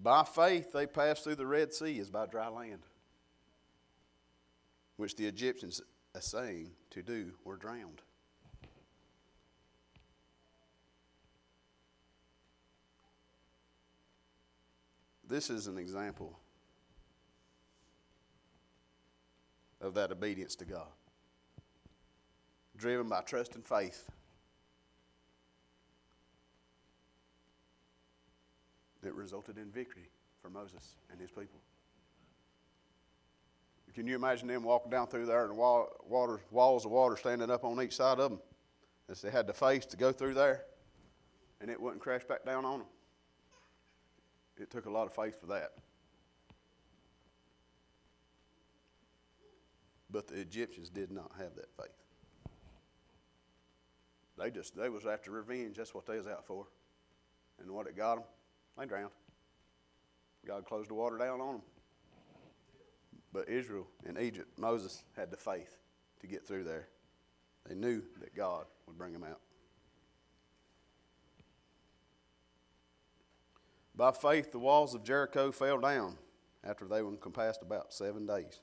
By 0.02 0.24
faith, 0.24 0.72
they 0.72 0.86
passed 0.86 1.24
through 1.24 1.36
the 1.36 1.46
Red 1.46 1.72
Sea 1.72 1.98
as 1.98 2.10
by 2.10 2.26
dry 2.26 2.48
land, 2.48 2.80
which 4.96 5.16
the 5.16 5.26
Egyptians, 5.26 5.80
essaying 6.14 6.70
to 6.90 7.02
do, 7.02 7.32
were 7.44 7.56
drowned. 7.56 8.02
This 15.26 15.50
is 15.50 15.66
an 15.66 15.78
example 15.78 16.38
of 19.80 19.94
that 19.94 20.12
obedience 20.12 20.54
to 20.56 20.64
God, 20.64 20.86
driven 22.76 23.08
by 23.08 23.20
trust 23.22 23.54
and 23.54 23.64
faith. 23.64 24.10
That 29.02 29.14
resulted 29.14 29.58
in 29.58 29.70
victory 29.70 30.08
for 30.40 30.48
Moses 30.48 30.94
and 31.10 31.20
his 31.20 31.30
people. 31.30 31.60
Can 33.94 34.08
you 34.08 34.16
imagine 34.16 34.48
them 34.48 34.64
walking 34.64 34.90
down 34.90 35.06
through 35.06 35.26
there 35.26 35.44
and 35.44 35.56
water, 35.56 36.40
walls 36.50 36.84
of 36.84 36.90
water 36.90 37.16
standing 37.16 37.48
up 37.50 37.64
on 37.64 37.80
each 37.80 37.94
side 37.94 38.18
of 38.18 38.30
them 38.30 38.40
as 39.08 39.22
they 39.22 39.30
had 39.30 39.46
the 39.46 39.52
face 39.52 39.86
to 39.86 39.96
go 39.96 40.10
through 40.10 40.34
there 40.34 40.64
and 41.60 41.70
it 41.70 41.80
wouldn't 41.80 42.02
crash 42.02 42.24
back 42.24 42.44
down 42.44 42.64
on 42.64 42.80
them? 42.80 42.88
It 44.56 44.70
took 44.70 44.86
a 44.86 44.90
lot 44.90 45.06
of 45.06 45.14
faith 45.14 45.40
for 45.40 45.46
that. 45.46 45.72
But 50.10 50.26
the 50.26 50.40
Egyptians 50.40 50.90
did 50.90 51.10
not 51.10 51.32
have 51.38 51.54
that 51.56 51.72
faith. 51.76 51.94
They 54.38 54.50
just 54.50 54.76
they 54.76 54.88
was 54.88 55.06
after 55.06 55.30
revenge. 55.30 55.76
That's 55.76 55.94
what 55.94 56.06
they 56.06 56.16
was 56.16 56.26
out 56.26 56.46
for. 56.46 56.66
And 57.60 57.70
what 57.70 57.86
it 57.86 57.96
got 57.96 58.16
them, 58.16 58.24
they 58.78 58.86
drowned. 58.86 59.10
God 60.46 60.64
closed 60.66 60.90
the 60.90 60.94
water 60.94 61.16
down 61.18 61.40
on 61.40 61.52
them. 61.54 61.62
But 63.34 63.48
Israel 63.48 63.88
and 64.06 64.16
Egypt, 64.16 64.56
Moses 64.56 65.02
had 65.16 65.32
the 65.32 65.36
faith 65.36 65.76
to 66.20 66.28
get 66.28 66.46
through 66.46 66.62
there. 66.64 66.86
They 67.68 67.74
knew 67.74 68.00
that 68.20 68.34
God 68.36 68.66
would 68.86 68.96
bring 68.96 69.12
them 69.12 69.24
out. 69.24 69.40
By 73.96 74.12
faith, 74.12 74.52
the 74.52 74.60
walls 74.60 74.94
of 74.94 75.02
Jericho 75.02 75.50
fell 75.50 75.78
down 75.80 76.16
after 76.62 76.86
they 76.86 77.02
were 77.02 77.10
encompassed 77.10 77.62
about 77.62 77.92
seven 77.92 78.24
days. 78.24 78.60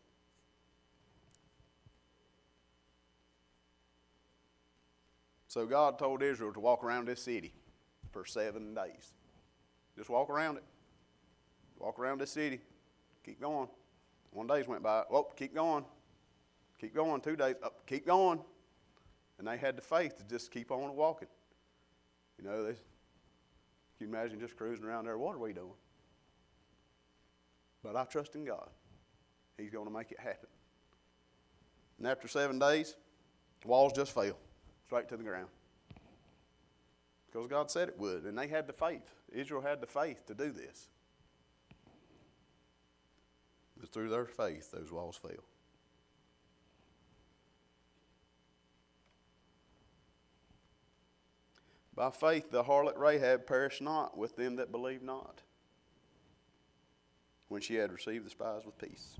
So 5.47 5.65
God 5.65 5.99
told 5.99 6.23
Israel 6.23 6.53
to 6.53 6.61
walk 6.61 6.81
around 6.81 7.09
this 7.09 7.21
city 7.21 7.53
for 8.11 8.25
seven 8.25 8.73
days. 8.73 9.11
Just 9.97 10.09
walk 10.09 10.29
around 10.29 10.57
it. 10.57 10.63
Walk 11.77 11.99
around 11.99 12.21
this 12.21 12.31
city. 12.31 12.61
Keep 13.25 13.41
going. 13.41 13.67
One 14.31 14.47
days 14.47 14.67
went 14.67 14.81
by. 14.81 15.03
Oh, 15.11 15.27
keep 15.35 15.53
going. 15.53 15.85
Keep 16.79 16.95
going. 16.95 17.21
Two 17.21 17.35
days. 17.35 17.55
Up. 17.63 17.85
keep 17.85 18.05
going. 18.05 18.39
And 19.37 19.47
they 19.47 19.57
had 19.57 19.77
the 19.77 19.81
faith 19.81 20.17
to 20.17 20.23
just 20.23 20.51
keep 20.51 20.71
on 20.71 20.95
walking. 20.95 21.27
You 22.37 22.49
know, 22.49 22.63
they, 22.63 22.73
you 23.99 24.07
imagine 24.07 24.39
just 24.39 24.55
cruising 24.55 24.85
around 24.85 25.05
there? 25.05 25.17
What 25.17 25.35
are 25.35 25.39
we 25.39 25.53
doing? 25.53 25.73
But 27.83 27.95
I 27.95 28.05
trust 28.05 28.35
in 28.35 28.45
God. 28.45 28.69
He's 29.57 29.71
going 29.71 29.85
to 29.85 29.93
make 29.93 30.11
it 30.11 30.19
happen. 30.19 30.49
And 31.97 32.07
after 32.07 32.27
seven 32.27 32.57
days, 32.57 32.95
the 33.61 33.67
walls 33.67 33.93
just 33.93 34.13
fell 34.13 34.37
straight 34.87 35.07
to 35.09 35.17
the 35.17 35.23
ground. 35.23 35.47
Because 37.27 37.47
God 37.47 37.71
said 37.71 37.89
it 37.89 37.97
would. 37.97 38.23
And 38.23 38.37
they 38.37 38.47
had 38.47 38.67
the 38.67 38.73
faith. 38.73 39.13
Israel 39.31 39.61
had 39.61 39.81
the 39.81 39.87
faith 39.87 40.25
to 40.27 40.33
do 40.33 40.51
this. 40.51 40.89
But 43.81 43.89
through 43.89 44.09
their 44.09 44.27
faith, 44.27 44.71
those 44.71 44.91
walls 44.91 45.17
fell. 45.17 45.43
By 51.95 52.11
faith, 52.11 52.51
the 52.51 52.63
harlot 52.63 52.97
Rahab 52.97 53.45
perished 53.45 53.81
not 53.81 54.17
with 54.17 54.35
them 54.35 54.55
that 54.57 54.71
believed 54.71 55.03
not, 55.03 55.41
when 57.49 57.61
she 57.61 57.75
had 57.75 57.91
received 57.91 58.25
the 58.25 58.29
spies 58.29 58.65
with 58.65 58.77
peace. 58.77 59.15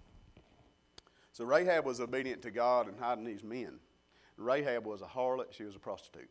So 1.34 1.44
Rahab 1.44 1.86
was 1.86 2.00
obedient 2.00 2.42
to 2.44 2.52
God 2.52 2.88
and 2.88 3.00
hiding 3.00 3.26
these 3.26 3.44
men. 3.44 3.80
Rahab 4.38 4.86
was 4.86 5.02
a 5.02 5.06
harlot, 5.06 5.52
she 5.52 5.64
was 5.64 5.76
a 5.76 5.80
prostitute. 5.80 6.30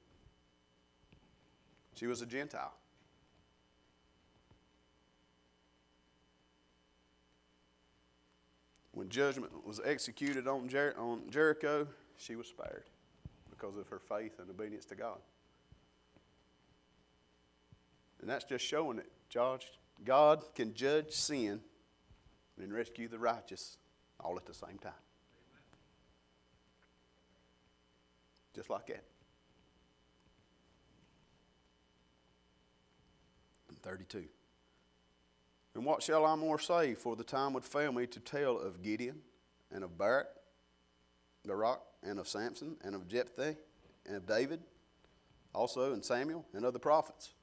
She 1.94 2.06
was 2.06 2.22
a 2.22 2.26
Gentile. 2.26 2.74
when 9.00 9.08
judgment 9.08 9.50
was 9.66 9.80
executed 9.82 10.46
on, 10.46 10.68
Jer- 10.68 10.94
on 10.98 11.22
Jericho, 11.30 11.86
she 12.18 12.36
was 12.36 12.46
spared 12.46 12.84
because 13.48 13.78
of 13.78 13.88
her 13.88 13.98
faith 13.98 14.38
and 14.38 14.50
obedience 14.50 14.84
to 14.84 14.94
God. 14.94 15.16
And 18.20 18.28
that's 18.28 18.44
just 18.44 18.62
showing 18.62 18.98
it, 18.98 19.10
George. 19.30 19.68
God 20.04 20.44
can 20.54 20.74
judge 20.74 21.12
sin 21.12 21.62
and 22.60 22.74
rescue 22.74 23.08
the 23.08 23.18
righteous 23.18 23.78
all 24.22 24.36
at 24.36 24.44
the 24.44 24.52
same 24.52 24.76
time. 24.76 24.92
Just 28.54 28.68
like 28.68 28.86
that. 28.88 29.04
32. 33.82 34.24
And 35.74 35.84
what 35.84 36.02
shall 36.02 36.26
I 36.26 36.34
more 36.34 36.58
say? 36.58 36.94
For 36.94 37.16
the 37.16 37.24
time 37.24 37.52
would 37.52 37.64
fail 37.64 37.92
me 37.92 38.06
to 38.08 38.20
tell 38.20 38.58
of 38.58 38.82
Gideon 38.82 39.20
and 39.72 39.84
of 39.84 39.96
Barak, 39.96 40.28
Barak, 41.46 41.80
and 42.02 42.18
of 42.18 42.28
Samson, 42.28 42.76
and 42.82 42.94
of 42.94 43.06
Jephthah, 43.06 43.56
and 44.06 44.16
of 44.16 44.26
David, 44.26 44.60
also, 45.54 45.92
and 45.92 46.04
Samuel, 46.04 46.44
and 46.54 46.64
other 46.64 46.78
prophets. 46.78 47.34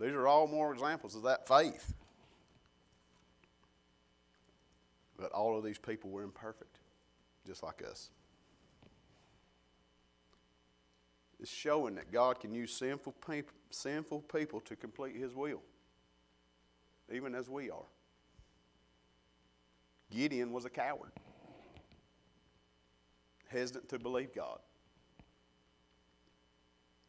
These 0.00 0.12
are 0.12 0.26
all 0.26 0.46
more 0.46 0.72
examples 0.72 1.14
of 1.14 1.22
that 1.24 1.46
faith. 1.46 1.94
But 5.18 5.32
all 5.32 5.58
of 5.58 5.64
these 5.64 5.78
people 5.78 6.10
were 6.10 6.22
imperfect, 6.22 6.78
just 7.46 7.62
like 7.62 7.82
us. 7.88 8.08
It's 11.38 11.50
showing 11.50 11.94
that 11.96 12.12
God 12.12 12.40
can 12.40 12.54
use 12.54 12.72
sinful 12.72 13.14
people, 13.26 13.54
sinful 13.70 14.20
people 14.22 14.60
to 14.60 14.76
complete 14.76 15.16
His 15.16 15.34
will, 15.34 15.62
even 17.12 17.34
as 17.34 17.48
we 17.48 17.70
are. 17.70 17.86
Gideon 20.10 20.52
was 20.52 20.64
a 20.64 20.70
coward, 20.70 21.12
hesitant 23.48 23.88
to 23.90 23.98
believe 23.98 24.34
God, 24.34 24.58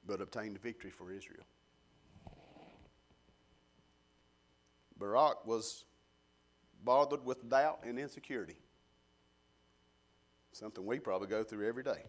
but 0.06 0.22
obtained 0.22 0.60
victory 0.62 0.92
for 0.92 1.12
Israel. 1.12 1.44
Barak 4.98 5.48
was 5.48 5.86
bothered 6.84 7.26
with 7.26 7.50
doubt 7.50 7.80
and 7.84 7.98
insecurity, 7.98 8.58
something 10.52 10.86
we 10.86 11.00
probably 11.00 11.28
go 11.28 11.44
through 11.44 11.68
every 11.68 11.84
day. 11.84 12.04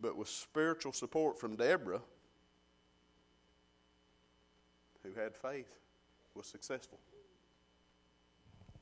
But 0.00 0.16
with 0.16 0.28
spiritual 0.28 0.94
support 0.94 1.38
from 1.38 1.56
Deborah, 1.56 2.00
who 5.02 5.12
had 5.12 5.36
faith, 5.36 5.68
was 6.34 6.46
successful. 6.46 6.98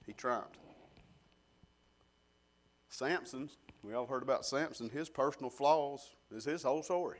He 0.06 0.12
triumphed. 0.12 0.58
Samson, 2.88 3.50
we 3.82 3.94
all 3.94 4.06
heard 4.06 4.22
about 4.22 4.44
Samson, 4.44 4.88
his 4.90 5.08
personal 5.08 5.50
flaws 5.50 6.16
is 6.34 6.44
his 6.44 6.62
whole 6.62 6.82
story. 6.82 7.18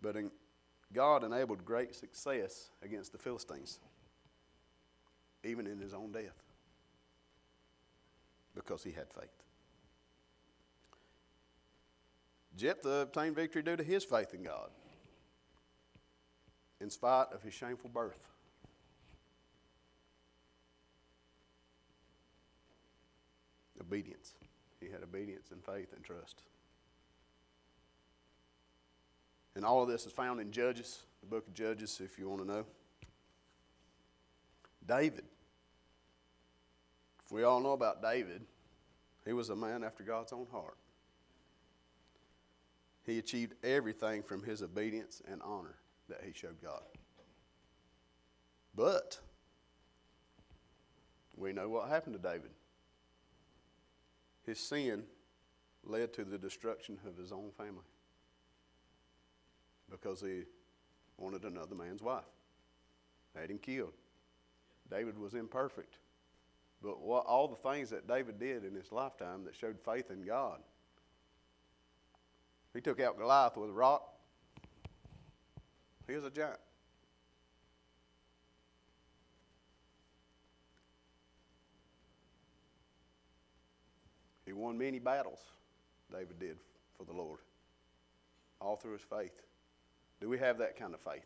But 0.00 0.16
in, 0.16 0.30
God 0.92 1.24
enabled 1.24 1.64
great 1.64 1.94
success 1.94 2.70
against 2.82 3.12
the 3.12 3.18
Philistines, 3.18 3.78
even 5.44 5.66
in 5.66 5.78
his 5.78 5.94
own 5.94 6.12
death, 6.12 6.42
because 8.54 8.82
he 8.82 8.90
had 8.92 9.06
faith. 9.12 9.30
Jephthah 12.56 13.02
obtained 13.02 13.36
victory 13.36 13.62
due 13.62 13.76
to 13.76 13.84
his 13.84 14.04
faith 14.04 14.34
in 14.34 14.42
God, 14.42 14.70
in 16.82 16.90
spite 16.90 17.28
of 17.32 17.42
his 17.42 17.54
shameful 17.54 17.88
birth. 17.88 18.28
Obedience. 23.80 24.34
He 24.80 24.86
had 24.90 25.02
obedience 25.02 25.50
and 25.52 25.64
faith 25.64 25.92
and 25.94 26.04
trust. 26.04 26.42
And 29.54 29.64
all 29.64 29.82
of 29.82 29.88
this 29.88 30.06
is 30.06 30.12
found 30.12 30.40
in 30.40 30.50
Judges, 30.50 31.02
the 31.20 31.26
book 31.26 31.46
of 31.46 31.54
Judges, 31.54 32.00
if 32.02 32.18
you 32.18 32.28
want 32.28 32.42
to 32.42 32.48
know. 32.48 32.64
David. 34.86 35.24
If 37.24 37.30
we 37.30 37.44
all 37.44 37.60
know 37.60 37.72
about 37.72 38.02
David, 38.02 38.42
he 39.24 39.32
was 39.32 39.50
a 39.50 39.56
man 39.56 39.84
after 39.84 40.02
God's 40.02 40.32
own 40.32 40.46
heart. 40.50 40.76
He 43.04 43.18
achieved 43.18 43.54
everything 43.62 44.22
from 44.22 44.42
his 44.42 44.62
obedience 44.62 45.22
and 45.30 45.40
honor 45.42 45.76
that 46.12 46.26
he 46.26 46.32
showed 46.32 46.60
God. 46.62 46.82
But 48.74 49.18
we 51.36 51.52
know 51.52 51.68
what 51.68 51.88
happened 51.88 52.14
to 52.14 52.20
David. 52.20 52.50
His 54.44 54.58
sin 54.58 55.04
led 55.84 56.12
to 56.14 56.24
the 56.24 56.38
destruction 56.38 56.98
of 57.06 57.16
his 57.16 57.32
own 57.32 57.50
family 57.56 57.84
because 59.90 60.20
he 60.20 60.42
wanted 61.18 61.44
another 61.44 61.74
man's 61.74 62.02
wife, 62.02 62.24
had 63.34 63.50
him 63.50 63.58
killed. 63.58 63.92
David 64.90 65.18
was 65.18 65.34
imperfect. 65.34 65.98
But 66.82 67.00
what, 67.00 67.26
all 67.26 67.48
the 67.48 67.56
things 67.56 67.90
that 67.90 68.08
David 68.08 68.38
did 68.38 68.64
in 68.64 68.74
his 68.74 68.90
lifetime 68.90 69.44
that 69.44 69.54
showed 69.54 69.78
faith 69.84 70.10
in 70.10 70.22
God 70.22 70.60
he 72.74 72.80
took 72.80 73.00
out 73.00 73.18
Goliath 73.18 73.56
with 73.56 73.70
a 73.70 73.72
rock. 73.72 74.11
He 76.12 76.16
was 76.16 76.26
a 76.26 76.30
giant. 76.30 76.58
He 84.44 84.52
won 84.52 84.76
many 84.76 84.98
battles, 84.98 85.38
David 86.12 86.38
did 86.38 86.58
for 86.98 87.04
the 87.04 87.14
Lord, 87.14 87.38
all 88.60 88.76
through 88.76 88.92
his 88.92 89.00
faith. 89.00 89.40
Do 90.20 90.28
we 90.28 90.36
have 90.36 90.58
that 90.58 90.78
kind 90.78 90.92
of 90.92 91.00
faith? 91.00 91.24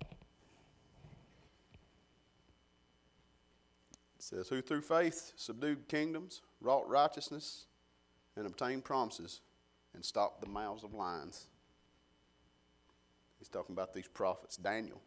It 0.00 0.06
says, 4.20 4.48
Who 4.48 4.62
through 4.62 4.82
faith 4.82 5.32
subdued 5.34 5.88
kingdoms, 5.88 6.42
wrought 6.60 6.88
righteousness, 6.88 7.66
and 8.36 8.46
obtained 8.46 8.84
promises 8.84 9.40
and 9.94 10.04
stopped 10.04 10.40
the 10.40 10.48
mouths 10.48 10.84
of 10.84 10.94
lions. 10.94 11.48
He's 13.42 13.48
talking 13.48 13.72
about 13.74 13.92
these 13.92 14.06
prophets. 14.06 14.56
Daniel. 14.56 15.02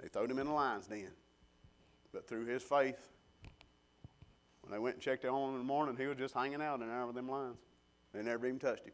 They 0.00 0.08
throwed 0.08 0.28
him 0.28 0.40
in 0.40 0.48
the 0.48 0.52
lion's 0.52 0.88
den. 0.88 1.12
But 2.12 2.26
through 2.26 2.46
his 2.46 2.64
faith, 2.64 2.98
when 4.62 4.72
they 4.72 4.80
went 4.80 4.96
and 4.96 5.02
checked 5.04 5.24
on 5.24 5.50
him 5.50 5.54
in 5.54 5.58
the 5.58 5.64
morning, 5.64 5.94
he 5.96 6.06
was 6.06 6.16
just 6.16 6.34
hanging 6.34 6.60
out 6.60 6.80
in 6.80 6.88
there 6.88 7.06
with 7.06 7.14
them 7.14 7.28
lions. 7.28 7.58
They 8.12 8.22
never 8.22 8.44
even 8.44 8.58
touched 8.58 8.84
him. 8.86 8.92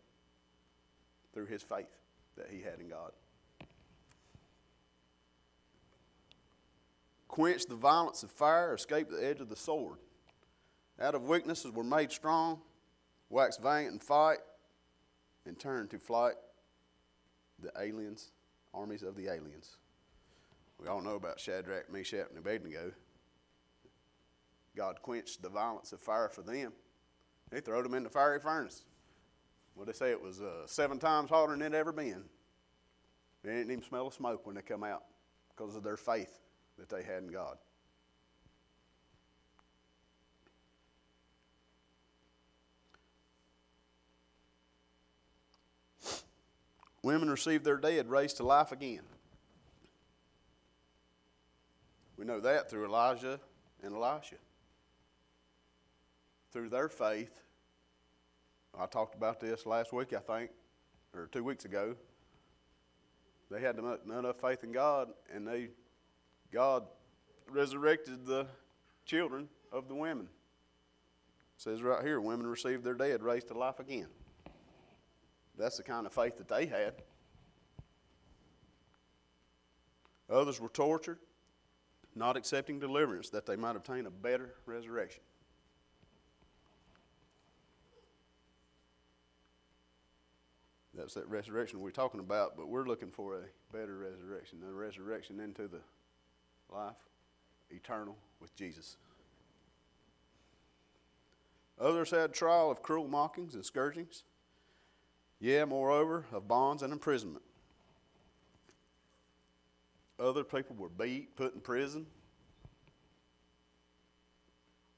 Through 1.33 1.47
his 1.47 1.63
faith 1.63 1.89
that 2.37 2.49
he 2.51 2.61
had 2.61 2.81
in 2.81 2.91
God. 2.91 3.13
Quench 7.29 7.65
the 7.65 7.77
violence 7.77 8.23
of 8.23 8.31
fire, 8.31 8.75
escape 8.75 9.09
the 9.09 9.27
edge 9.27 9.41
of 9.41 9.49
the 9.49 9.57
sword. 9.57 9.97
Out 11.01 11.15
of 11.15 11.23
weaknesses 11.23 11.73
were 11.73 11.83
made 11.83 12.13
strong, 12.13 12.61
wax 13.31 13.57
valiant 13.57 13.93
and 13.93 14.03
fight, 14.03 14.41
and 15.47 15.59
turn 15.59 15.89
to 15.89 15.99
flight 15.99 16.35
the 17.61 17.73
aliens, 17.81 18.31
armies 18.73 19.03
of 19.03 19.17
the 19.17 19.29
aliens. 19.29 19.77
We 20.81 20.89
all 20.89 21.01
know 21.01 21.17
about 21.17 21.41
Shadrach, 21.41 21.91
Meshach, 21.91 22.29
and 22.29 22.39
Abednego. 22.39 22.93
God 24.77 25.03
quenched 25.03 25.43
the 25.43 25.49
violence 25.49 25.93
of 25.93 26.01
fire 26.01 26.29
for 26.29 26.43
them. 26.43 26.73
He 27.53 27.61
threw 27.61 27.83
them 27.83 27.95
in 27.95 28.05
the 28.05 28.11
fiery 28.11 28.39
furnace. 28.39 28.85
Well, 29.75 29.87
they 29.87 29.93
say 29.93 30.11
it 30.11 30.23
was 30.23 30.41
uh, 30.41 30.67
seven 30.67 30.99
times 30.99 31.31
hotter 31.31 31.57
than 31.57 31.63
it 31.63 31.75
ever 31.75 31.93
been. 31.93 32.25
They 33.43 33.51
didn't 33.51 33.71
even 33.71 33.83
smell 33.83 34.09
the 34.09 34.15
smoke 34.15 34.47
when 34.47 34.57
they 34.57 34.63
come 34.63 34.85
out 34.85 35.05
because 35.57 35.77
of 35.77 35.83
their 35.83 35.97
faith 35.97 36.41
that 36.79 36.89
they 36.89 37.03
had 37.03 37.23
in 37.23 37.29
God. 37.29 37.59
Women 47.03 47.31
received 47.31 47.65
their 47.65 47.77
dead 47.77 48.09
raised 48.09 48.39
to 48.39 48.43
life 48.43 48.73
again. 48.73 49.03
We 52.17 52.25
know 52.25 52.41
that 52.41 52.69
through 52.69 52.85
Elijah 52.85 53.39
and 53.83 53.95
Elisha. 53.95 54.37
Through 56.53 56.71
their 56.71 56.89
faith, 56.89 57.43
I 58.77 58.87
talked 58.87 59.15
about 59.15 59.39
this 59.39 59.67
last 59.67 59.93
week, 59.93 60.13
I 60.13 60.19
think, 60.19 60.51
or 61.15 61.29
two 61.29 61.45
weeks 61.45 61.65
ago. 61.65 61.95
They 63.51 63.61
had 63.61 63.79
enough 63.79 64.41
faith 64.41 64.65
in 64.65 64.73
God, 64.73 65.09
and 65.33 65.47
they, 65.47 65.69
God 66.53 66.85
resurrected 67.49 68.27
the 68.27 68.47
children 69.07 69.49
of 69.73 69.89
the 69.89 69.95
women. 69.95 70.27
It 71.57 71.63
says 71.63 71.83
right 71.83 72.05
here, 72.05 72.21
women 72.21 72.47
received 72.47 72.85
their 72.85 72.95
dead 72.95 73.23
raised 73.23 73.49
to 73.49 73.55
life 73.55 73.81
again. 73.81 74.09
That's 75.59 75.77
the 75.77 75.83
kind 75.83 76.07
of 76.07 76.13
faith 76.13 76.39
that 76.39 76.49
they 76.49 76.67
had. 76.67 76.95
Others 80.31 80.61
were 80.61 80.69
tortured, 80.69 81.19
not 82.15 82.37
accepting 82.37 82.79
deliverance 82.79 83.31
that 83.31 83.45
they 83.45 83.57
might 83.57 83.75
obtain 83.75 84.07
a 84.07 84.11
better 84.11 84.55
resurrection. 84.67 85.23
That's 90.95 91.15
that 91.15 91.29
resurrection 91.29 91.81
we're 91.81 91.91
talking 91.91 92.21
about, 92.21 92.57
but 92.57 92.69
we're 92.69 92.85
looking 92.85 93.11
for 93.11 93.37
a 93.37 93.43
better 93.73 93.97
resurrection, 93.97 94.59
a 94.69 94.73
resurrection 94.73 95.41
into 95.41 95.69
the 95.69 95.81
life 96.73 96.97
eternal 97.71 98.17
with 98.41 98.55
Jesus. 98.57 98.97
Others 101.81 102.11
had 102.11 102.33
trial 102.33 102.71
of 102.71 102.83
cruel 102.83 103.07
mockings 103.07 103.55
and 103.55 103.65
scourgings. 103.65 104.25
Yea, 105.41 105.65
moreover, 105.65 106.25
of 106.33 106.49
bonds 106.49 106.83
and 106.83 106.93
imprisonment. 106.93 107.45
Other 110.19 110.43
people 110.43 110.75
were 110.77 110.89
beat, 110.89 111.37
put 111.37 111.55
in 111.55 111.61
prison. 111.61 112.07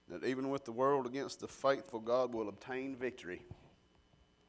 That 0.08 0.24
even 0.24 0.48
with 0.48 0.64
the 0.64 0.72
world 0.72 1.06
against 1.06 1.40
the 1.40 1.46
faithful, 1.46 2.00
God 2.00 2.32
will 2.34 2.48
obtain 2.48 2.96
victory. 2.96 3.42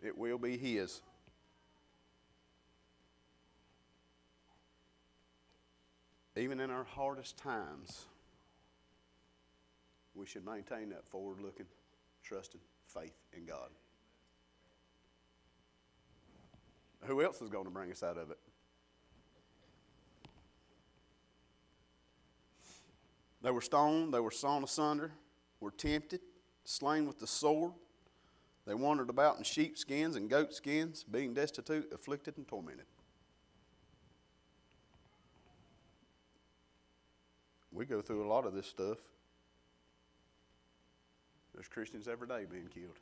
It 0.01 0.17
will 0.17 0.37
be 0.37 0.57
His. 0.57 1.01
Even 6.37 6.61
in 6.61 6.71
our 6.71 6.85
hardest 6.85 7.37
times, 7.37 8.05
we 10.15 10.25
should 10.25 10.45
maintain 10.45 10.89
that 10.89 11.05
forward 11.05 11.41
looking, 11.41 11.65
trusting 12.23 12.61
faith 12.87 13.13
in 13.33 13.45
God. 13.45 13.69
Who 17.03 17.21
else 17.21 17.41
is 17.41 17.49
going 17.49 17.65
to 17.65 17.71
bring 17.71 17.91
us 17.91 18.03
out 18.03 18.17
of 18.17 18.31
it? 18.31 18.37
They 23.41 23.51
were 23.51 23.61
stoned, 23.61 24.13
they 24.13 24.19
were 24.19 24.31
sawn 24.31 24.63
asunder, 24.63 25.11
were 25.59 25.71
tempted, 25.71 26.21
slain 26.63 27.07
with 27.07 27.19
the 27.19 27.27
sword. 27.27 27.73
They 28.67 28.75
wandered 28.75 29.09
about 29.09 29.37
in 29.37 29.43
sheepskins 29.43 30.15
and 30.15 30.29
goatskins, 30.29 31.03
being 31.03 31.33
destitute, 31.33 31.91
afflicted, 31.91 32.37
and 32.37 32.47
tormented. 32.47 32.85
We 37.71 37.85
go 37.85 38.01
through 38.01 38.23
a 38.23 38.27
lot 38.27 38.45
of 38.45 38.53
this 38.53 38.67
stuff. 38.67 38.99
There's 41.53 41.67
Christians 41.67 42.07
every 42.07 42.27
day 42.27 42.45
being 42.49 42.67
killed. 42.67 42.99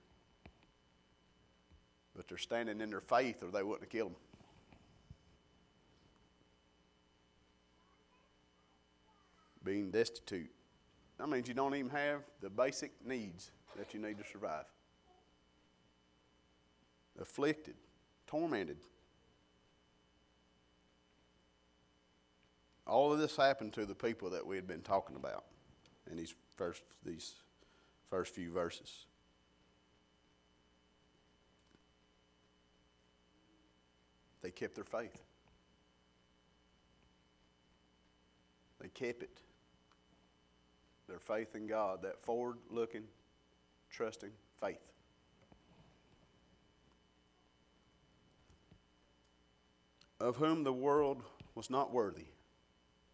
But 2.15 2.27
they're 2.27 2.37
standing 2.37 2.81
in 2.81 2.89
their 2.89 3.01
faith 3.01 3.43
or 3.43 3.51
they 3.51 3.63
wouldn't 3.63 3.83
have 3.83 3.89
killed 3.89 4.11
them. 4.11 4.21
Being 9.63 9.91
destitute. 9.91 10.49
That 11.17 11.29
means 11.29 11.47
you 11.47 11.53
don't 11.53 11.75
even 11.75 11.91
have 11.91 12.21
the 12.41 12.49
basic 12.49 12.91
needs 13.05 13.51
that 13.77 13.93
you 13.93 13.99
need 13.99 14.17
to 14.17 14.23
survive. 14.23 14.65
Afflicted, 17.21 17.75
tormented. 18.25 18.77
All 22.87 23.13
of 23.13 23.19
this 23.19 23.35
happened 23.35 23.73
to 23.73 23.85
the 23.85 23.93
people 23.93 24.29
that 24.31 24.45
we 24.45 24.55
had 24.55 24.65
been 24.65 24.81
talking 24.81 25.15
about 25.15 25.45
in 26.09 26.17
these 26.17 26.33
first, 26.55 26.81
these 27.05 27.35
first 28.09 28.33
few 28.33 28.51
verses. 28.51 29.05
They 34.41 34.51
kept 34.51 34.75
their 34.75 34.83
faith. 34.83 35.21
They 38.79 38.87
kept 38.87 39.23
it. 39.23 39.41
Their 41.07 41.19
faith 41.19 41.55
in 41.55 41.67
God, 41.67 42.03
that 42.03 42.23
forward 42.23 42.57
looking, 42.69 43.03
trusting 43.89 44.31
faith. 44.61 44.79
Of 50.21 50.35
whom 50.35 50.63
the 50.63 50.73
world 50.73 51.23
was 51.55 51.69
not 51.69 51.93
worthy. 51.93 52.27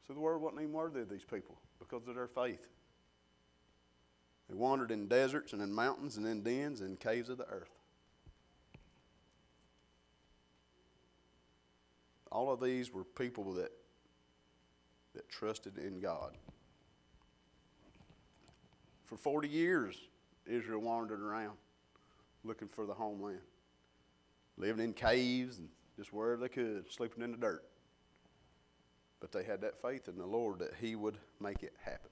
So 0.05 0.13
the 0.13 0.19
world 0.19 0.41
wasn't 0.41 0.61
even 0.61 0.73
worthy 0.73 1.01
of 1.01 1.09
these 1.09 1.23
people 1.23 1.57
because 1.80 2.07
of 2.07 2.15
their 2.15 2.28
faith. 2.28 2.67
They 4.49 4.55
wandered 4.55 4.91
in 4.91 5.07
deserts 5.07 5.53
and 5.53 5.61
in 5.61 5.73
mountains 5.73 6.17
and 6.17 6.28
in 6.28 6.43
dens 6.43 6.82
and 6.82 6.99
caves 6.99 7.30
of 7.30 7.38
the 7.38 7.47
earth. 7.47 7.74
All 12.36 12.51
of 12.51 12.59
these 12.59 12.91
were 12.91 13.05
people 13.05 13.53
that, 13.53 13.71
that 15.13 15.29
trusted 15.29 15.77
in 15.77 16.01
God. 16.01 16.33
For 19.05 19.15
40 19.15 19.47
years, 19.47 19.95
Israel 20.45 20.81
wandered 20.81 21.21
around 21.21 21.55
looking 22.43 22.67
for 22.67 22.86
the 22.86 22.93
homeland, 22.93 23.39
living 24.57 24.83
in 24.83 24.91
caves 24.91 25.59
and 25.59 25.69
just 25.95 26.11
wherever 26.11 26.41
they 26.41 26.49
could, 26.49 26.91
sleeping 26.91 27.23
in 27.23 27.31
the 27.31 27.38
dirt. 27.38 27.63
But 29.21 29.31
they 29.31 29.45
had 29.45 29.61
that 29.61 29.81
faith 29.81 30.09
in 30.09 30.17
the 30.17 30.25
Lord 30.25 30.59
that 30.59 30.73
He 30.81 30.97
would 30.97 31.17
make 31.39 31.63
it 31.63 31.73
happen. 31.86 32.11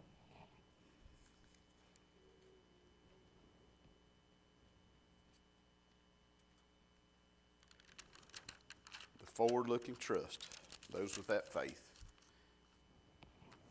Forward 9.33 9.67
looking 9.67 9.95
trust, 9.95 10.47
those 10.91 11.17
with 11.17 11.27
that 11.27 11.51
faith, 11.51 11.81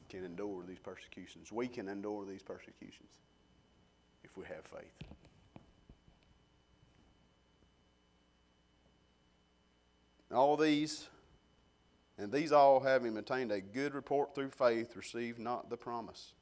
can 0.08 0.24
endure 0.24 0.62
these 0.68 0.78
persecutions. 0.78 1.50
We 1.50 1.68
can 1.68 1.88
endure 1.88 2.24
these 2.26 2.42
persecutions 2.42 3.10
if 4.24 4.36
we 4.36 4.44
have 4.44 4.64
faith. 4.64 5.08
All 10.32 10.56
these, 10.56 11.08
and 12.18 12.32
these 12.32 12.52
all 12.52 12.80
having 12.80 13.16
obtained 13.16 13.52
a 13.52 13.60
good 13.60 13.94
report 13.94 14.34
through 14.34 14.50
faith, 14.50 14.96
received 14.96 15.38
not 15.38 15.68
the 15.70 15.76
promise. 15.76 16.32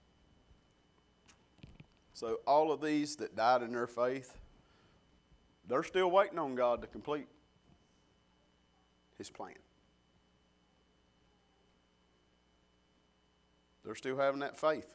So, 2.15 2.41
all 2.47 2.71
of 2.71 2.81
these 2.81 3.17
that 3.17 3.35
died 3.35 3.63
in 3.63 3.73
their 3.73 3.87
faith, 3.87 4.37
they're 5.67 5.83
still 5.83 6.11
waiting 6.11 6.39
on 6.39 6.55
God 6.55 6.83
to 6.83 6.87
complete 6.87 7.27
His 9.21 9.29
plan. 9.29 9.53
They're 13.85 13.95
still 13.95 14.17
having 14.17 14.41
that 14.41 14.59
faith. 14.59 14.87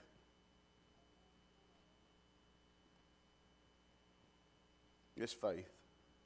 It's 5.15 5.31
faith, 5.31 5.69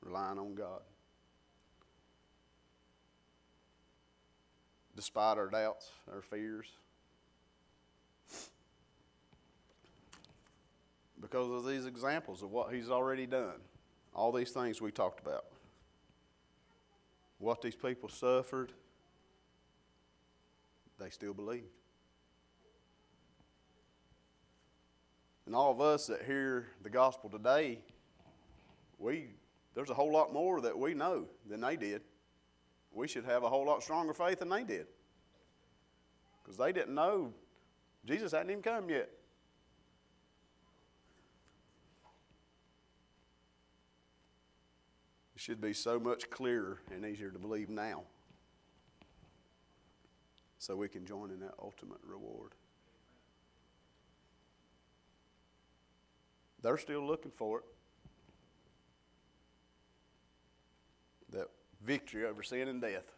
relying 0.02 0.40
on 0.40 0.56
God. 0.56 0.80
Despite 4.96 5.38
our 5.38 5.50
doubts, 5.50 5.92
our 6.10 6.22
fears. 6.22 6.68
Because 11.20 11.50
of 11.50 11.70
these 11.70 11.86
examples 11.86 12.44
of 12.44 12.52
what 12.52 12.74
He's 12.74 12.90
already 12.90 13.26
done. 13.26 13.60
All 14.16 14.32
these 14.32 14.52
things 14.52 14.82
we 14.82 14.90
talked 14.90 15.20
about. 15.20 15.44
What 17.40 17.62
these 17.62 17.76
people 17.76 18.10
suffered, 18.10 18.74
they 21.00 21.10
still 21.10 21.34
believed. 21.34 21.66
And 25.46 25.56
all 25.56 25.72
of 25.72 25.82
us 25.82 26.06
that 26.08 26.22
hear 26.24 26.68
the 26.84 26.90
gospel 26.90 27.30
today, 27.30 27.80
we 29.00 29.30
there's 29.74 29.90
a 29.90 29.94
whole 29.94 30.12
lot 30.12 30.34
more 30.34 30.62
that 30.62 30.78
we 30.78 30.94
know 30.94 31.26
than 31.50 31.62
they 31.62 31.78
did. 31.78 32.02
We 32.92 33.08
should 33.08 33.26
have 33.26 33.44
a 33.44 33.50
whole 33.50 33.66
lot 33.66 33.82
stronger 33.82 34.14
faith 34.14 34.40
than 34.40 34.50
they 34.50 34.64
did. 34.64 34.88
Because 36.44 36.58
they 36.58 36.72
didn't 36.72 36.94
know 36.94 37.34
Jesus 38.06 38.32
hadn't 38.32 38.50
even 38.50 38.62
come 38.62 38.90
yet. 38.90 39.10
Should 45.50 45.60
be 45.60 45.74
so 45.74 46.00
much 46.00 46.30
clearer 46.30 46.78
and 46.94 47.04
easier 47.04 47.32
to 47.32 47.40
believe 47.40 47.70
now. 47.70 48.04
So 50.60 50.76
we 50.76 50.88
can 50.88 51.08
join 51.08 51.32
in 51.32 51.40
that 51.40 51.56
ultimate 51.60 51.98
reward. 52.08 52.52
They're 56.62 56.78
still 56.78 57.04
looking 57.04 57.32
for 57.32 57.62
it. 57.62 57.64
That 61.32 61.48
victory 61.84 62.28
over 62.28 62.44
sin 62.44 62.68
and 62.68 62.80
death. 62.80 63.12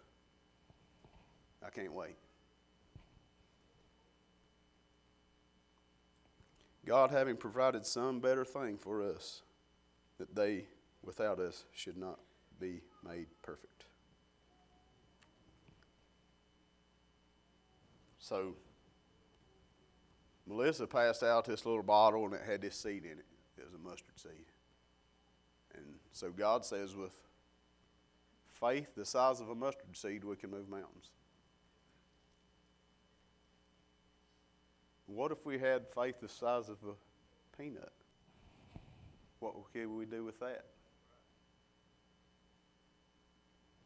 I 1.62 1.70
can't 1.70 1.92
wait. 1.92 2.16
God 6.86 7.12
having 7.12 7.36
provided 7.36 7.86
some 7.86 8.22
better 8.22 8.46
thing 8.46 8.78
for 8.78 9.04
us, 9.04 9.42
that 10.18 10.34
they 10.34 10.64
without 11.04 11.39
us 11.39 11.66
should 11.74 11.97
not 11.97 12.20
be 12.60 12.82
made 13.04 13.28
perfect. 13.41 13.86
So, 18.20 18.56
Melissa 20.47 20.88
passed 20.88 21.24
out 21.24 21.45
this 21.45 21.66
little 21.66 21.84
bottle 21.84 22.26
and 22.26 22.34
it 22.34 22.41
had 22.45 22.62
this 22.62 22.76
seed 22.76 23.04
in 23.04 23.12
it. 23.12 23.26
It 23.58 23.66
was 23.66 23.74
a 23.74 23.78
mustard 23.78 24.18
seed. 24.18 24.45
And 25.76 25.86
so 26.12 26.30
God 26.30 26.66
says, 26.66 26.95
with 26.95 27.16
faith 28.47 28.95
the 28.95 29.06
size 29.06 29.39
of 29.41 29.49
a 29.49 29.56
mustard 29.56 29.95
seed, 29.95 30.24
we 30.24 30.36
can 30.36 30.52
move 30.52 30.70
mountains. 30.70 31.10
What 35.08 35.32
if 35.32 35.45
we 35.45 35.58
had 35.58 35.88
faith 35.88 36.16
the 36.22 36.30
size 36.30 36.70
of 36.70 36.78
a 36.88 37.58
peanut? 37.58 37.91
what 39.41 39.56
can 39.74 39.97
we 39.97 40.06
do 40.06 40.24
with 40.24 40.39
that? 40.39 40.66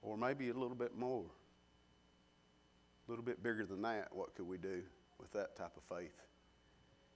Or 0.06 0.18
maybe 0.18 0.50
a 0.50 0.54
little 0.54 0.76
bit 0.76 0.96
more, 0.96 1.26
a 3.08 3.12
little 3.12 3.26
bit 3.26 3.42
bigger 3.42 3.66
than 3.66 3.82
that. 3.82 4.10
What 4.12 4.36
could 4.36 4.48
we 4.48 4.60
do 4.60 4.84
with 5.20 5.32
that 5.34 5.56
type 5.56 5.76
of 5.76 5.98
faith? 5.98 6.22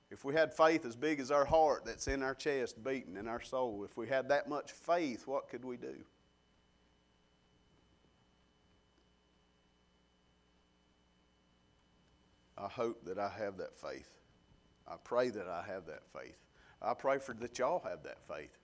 If 0.10 0.26
we 0.26 0.34
had 0.34 0.52
faith 0.52 0.88
as 0.88 0.96
big 0.96 1.20
as 1.20 1.30
our 1.30 1.46
heart 1.46 1.86
that's 1.86 2.08
in 2.08 2.24
our 2.24 2.34
chest 2.34 2.84
beating 2.84 3.16
in 3.16 3.28
our 3.28 3.42
soul, 3.42 3.86
if 3.86 3.96
we 3.96 4.08
had 4.08 4.30
that 4.30 4.50
much 4.50 4.72
faith, 4.72 5.28
what 5.28 5.50
could 5.50 5.64
we 5.64 5.78
do? 5.78 5.98
I 12.58 12.68
hope 12.68 13.06
that 13.06 13.20
I 13.20 13.30
have 13.38 13.58
that 13.58 13.78
faith. 13.78 14.18
I 14.88 14.96
pray 15.04 15.30
that 15.30 15.48
I 15.48 15.64
have 15.68 15.86
that 15.86 16.02
faith. 16.12 16.40
I 16.82 16.96
pray 16.96 17.20
for 17.20 17.36
that 17.36 17.60
y'all 17.60 17.84
have 17.88 18.02
that 18.04 18.18
faith. 18.28 18.58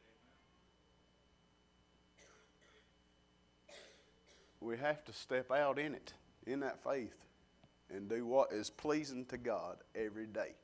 We 4.66 4.78
have 4.78 5.06
to 5.06 5.14
step 5.14 5.52
out 5.52 5.78
in 5.78 5.94
it, 5.94 6.14
in 6.48 6.62
that 6.62 6.84
faith, 6.84 7.16
and 7.94 8.10
do 8.10 8.26
what 8.26 8.52
is 8.52 8.72
pleasing 8.72 9.26
to 9.26 9.38
God 9.38 9.78
every 9.94 10.26
day. 10.26 10.56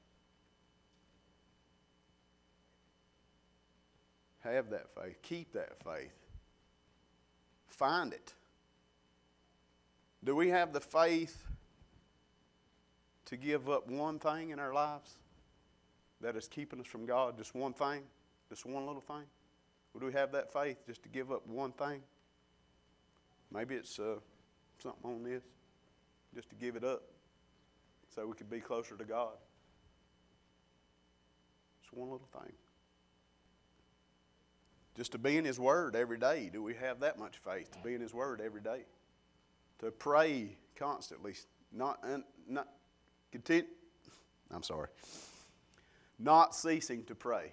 Have 4.39 4.71
that 4.71 4.87
faith. 4.95 5.21
Keep 5.21 5.53
that 5.53 5.83
faith. 5.83 6.15
Find 7.67 8.11
it. 8.11 8.33
Do 10.23 10.35
we 10.35 10.49
have 10.49 10.73
the 10.73 10.81
faith 10.81 11.45
to 13.25 13.37
give 13.37 13.69
up 13.69 13.87
one 13.87 14.17
thing 14.17 14.49
in 14.49 14.57
our 14.57 14.73
lives 14.73 15.13
that 16.21 16.35
is 16.35 16.47
keeping 16.47 16.79
us 16.79 16.87
from 16.87 17.05
God? 17.05 17.37
Just 17.37 17.53
one 17.53 17.73
thing? 17.73 18.01
Just 18.49 18.65
one 18.65 18.87
little 18.87 19.01
thing? 19.01 19.25
Would 19.93 20.01
we 20.01 20.13
have 20.13 20.31
that 20.31 20.51
faith 20.51 20.87
just 20.87 21.03
to 21.03 21.09
give 21.09 21.31
up 21.31 21.45
one 21.45 21.71
thing? 21.71 22.01
Maybe 23.53 23.75
it's 23.75 23.99
uh, 23.99 24.15
something 24.81 25.11
on 25.11 25.23
this, 25.23 25.43
just 26.33 26.49
to 26.49 26.55
give 26.55 26.75
it 26.75 26.83
up 26.83 27.03
so 28.13 28.25
we 28.25 28.33
could 28.33 28.49
be 28.49 28.59
closer 28.59 28.95
to 28.95 29.03
God. 29.03 29.33
It's 31.83 31.91
one 31.91 32.09
little 32.09 32.27
thing. 32.31 32.53
Just 34.95 35.13
to 35.13 35.17
be 35.17 35.37
in 35.37 35.45
His 35.45 35.59
Word 35.59 35.95
every 35.95 36.17
day. 36.17 36.49
Do 36.51 36.61
we 36.61 36.75
have 36.75 36.99
that 37.01 37.17
much 37.17 37.37
faith 37.37 37.71
to 37.71 37.79
be 37.79 37.93
in 37.93 38.01
His 38.01 38.13
Word 38.13 38.41
every 38.43 38.61
day? 38.61 38.81
To 39.79 39.91
pray 39.91 40.57
constantly, 40.75 41.33
not, 41.71 42.05
not 42.47 42.67
continue. 43.31 43.65
I'm 44.51 44.63
sorry. 44.63 44.89
Not 46.19 46.53
ceasing 46.53 47.03
to 47.05 47.15
pray, 47.15 47.51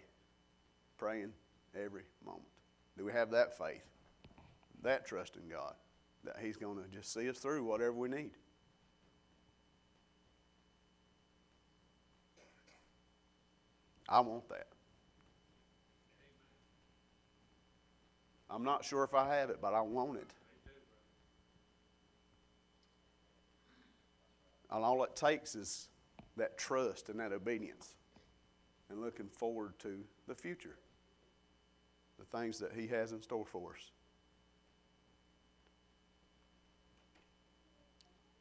praying 0.98 1.32
every 1.74 2.02
moment. 2.24 2.44
Do 2.98 3.04
we 3.04 3.12
have 3.12 3.30
that 3.30 3.56
faith, 3.56 3.84
that 4.82 5.06
trust 5.06 5.36
in 5.36 5.48
God, 5.48 5.74
that 6.24 6.36
He's 6.42 6.56
going 6.56 6.82
to 6.82 6.88
just 6.88 7.12
see 7.12 7.28
us 7.28 7.38
through 7.38 7.64
whatever 7.64 7.92
we 7.92 8.08
need? 8.08 8.32
I 14.08 14.20
want 14.20 14.48
that. 14.48 14.68
I'm 18.50 18.64
not 18.64 18.84
sure 18.84 19.04
if 19.04 19.12
I 19.12 19.34
have 19.36 19.50
it, 19.50 19.58
but 19.60 19.74
I 19.74 19.82
want 19.82 20.16
it. 20.16 20.32
And 24.70 24.84
all 24.84 25.02
it 25.04 25.14
takes 25.14 25.54
is 25.54 25.88
that 26.36 26.56
trust 26.56 27.08
and 27.08 27.20
that 27.20 27.32
obedience 27.32 27.94
and 28.90 29.00
looking 29.00 29.28
forward 29.28 29.78
to 29.80 30.00
the 30.26 30.34
future, 30.34 30.76
the 32.18 32.24
things 32.38 32.58
that 32.58 32.72
He 32.72 32.86
has 32.88 33.12
in 33.12 33.22
store 33.22 33.46
for 33.46 33.72
us. 33.74 33.90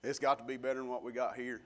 It's 0.08 0.20
got 0.20 0.38
to 0.38 0.46
be 0.46 0.56
better 0.56 0.80
than 0.80 0.88
what 0.88 1.04
we 1.04 1.12
got 1.12 1.36
here. 1.36 1.60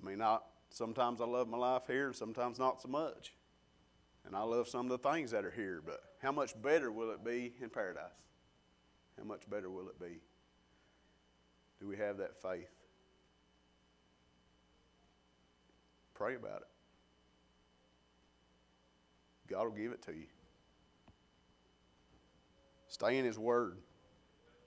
I 0.00 0.06
mean, 0.08 0.22
I, 0.22 0.38
sometimes 0.70 1.20
I 1.20 1.24
love 1.24 1.48
my 1.48 1.58
life 1.58 1.82
here, 1.88 2.06
and 2.06 2.14
sometimes 2.14 2.60
not 2.60 2.80
so 2.80 2.86
much. 2.86 3.34
And 4.24 4.36
I 4.36 4.42
love 4.42 4.68
some 4.68 4.88
of 4.88 5.02
the 5.02 5.10
things 5.10 5.32
that 5.32 5.44
are 5.44 5.50
here, 5.50 5.82
but 5.84 6.00
how 6.22 6.30
much 6.30 6.54
better 6.62 6.92
will 6.92 7.10
it 7.10 7.24
be 7.24 7.54
in 7.60 7.70
paradise? 7.70 8.04
How 9.18 9.24
much 9.24 9.50
better 9.50 9.68
will 9.68 9.88
it 9.88 9.98
be? 9.98 10.20
Do 11.80 11.88
we 11.88 11.96
have 11.96 12.18
that 12.18 12.40
faith? 12.40 12.70
Pray 16.14 16.36
about 16.36 16.60
it. 16.60 16.68
God 19.48 19.64
will 19.64 19.72
give 19.72 19.90
it 19.90 20.02
to 20.02 20.12
you. 20.12 20.26
Stay 22.92 23.16
in 23.16 23.24
His 23.24 23.38
Word. 23.38 23.78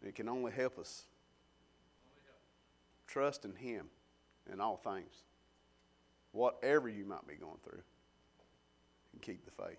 It 0.02 0.16
can 0.16 0.28
only 0.28 0.52
help 0.52 0.80
us. 0.80 1.04
Trust 3.06 3.46
in 3.46 3.54
Him 3.54 3.86
in 4.52 4.60
all 4.60 4.78
things. 4.78 5.14
Whatever 6.32 6.90
you 6.90 7.06
might 7.06 7.28
be 7.28 7.36
going 7.36 7.62
through, 7.64 7.84
and 9.14 9.22
keep 9.22 9.46
the 9.46 9.52
faith. 9.52 9.78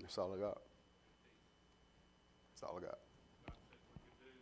That's 0.00 0.18
all 0.18 0.34
I 0.34 0.40
got. 0.42 0.58
That's 2.50 2.64
all 2.66 2.74
I 2.76 2.82
got. 2.82 2.98
God 3.46 3.54
said 3.70 3.94
we 4.02 4.10
could 4.10 4.18
do 4.18 4.34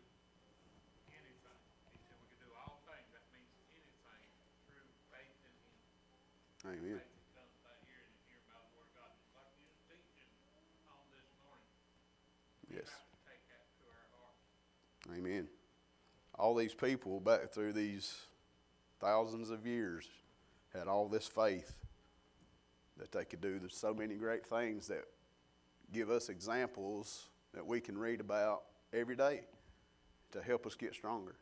anything. 1.12 1.60
He 1.92 2.00
said 2.08 2.16
we 2.16 2.32
could 2.32 2.48
do 2.48 2.50
all 2.64 2.80
things. 2.88 3.12
That 3.12 3.28
means 3.36 3.52
anything 3.76 4.24
through 4.66 4.88
faith 5.12 5.36
in 5.44 5.52
Him. 6.72 6.80
Amen. 6.80 6.96
Faith 6.96 7.12
that 7.12 7.36
comes 7.36 7.54
by 7.60 7.76
hearing 7.86 8.08
and 8.08 8.24
hearing 8.26 8.48
by 8.48 8.56
the 8.56 8.72
Word 8.74 8.88
of 8.90 8.96
God. 8.98 9.12
Just 9.20 9.36
like 9.38 9.52
you 9.60 9.68
was 9.70 9.78
teaching 9.86 10.26
on 10.90 11.06
this 11.14 11.28
morning. 11.46 11.70
We 12.66 12.82
Yes. 12.82 12.90
have 12.90 13.06
to 13.06 13.18
take 13.22 13.44
that 13.54 13.62
to 13.78 13.82
our 13.86 14.02
hearts. 14.10 14.42
Amen. 15.16 15.48
All 16.38 16.54
these 16.54 16.74
people 16.74 17.20
back 17.20 17.50
through 17.52 17.72
these 17.72 18.16
thousands 19.00 19.50
of 19.50 19.66
years 19.66 20.06
had 20.72 20.88
all 20.88 21.08
this 21.08 21.26
faith 21.26 21.74
that 22.98 23.12
they 23.12 23.24
could 23.24 23.40
do 23.40 23.58
There's 23.58 23.76
so 23.76 23.92
many 23.92 24.14
great 24.14 24.46
things 24.46 24.86
that 24.88 25.04
give 25.92 26.10
us 26.10 26.28
examples 26.28 27.26
that 27.52 27.66
we 27.66 27.80
can 27.80 27.98
read 27.98 28.20
about 28.20 28.62
every 28.92 29.16
day 29.16 29.42
to 30.32 30.42
help 30.42 30.66
us 30.66 30.74
get 30.74 30.94
stronger. 30.94 31.34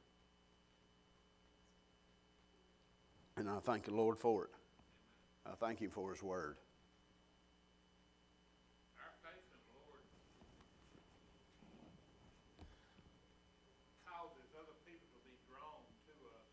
And 3.36 3.48
I 3.48 3.58
thank 3.60 3.84
the 3.84 3.94
Lord 3.94 4.18
for 4.18 4.44
it. 4.44 4.50
I 5.46 5.54
thank 5.54 5.80
Him 5.80 5.90
for 5.90 6.10
His 6.12 6.22
Word. 6.22 6.56
Our 8.98 9.14
faith 9.24 9.46
in 9.48 9.60
the 9.64 9.74
Lord 9.80 10.04
causes 14.04 14.50
other 14.58 14.76
people 14.84 15.08
to 15.14 15.20
be 15.24 15.32
drawn 15.48 15.80
to 16.10 16.14
us 16.36 16.44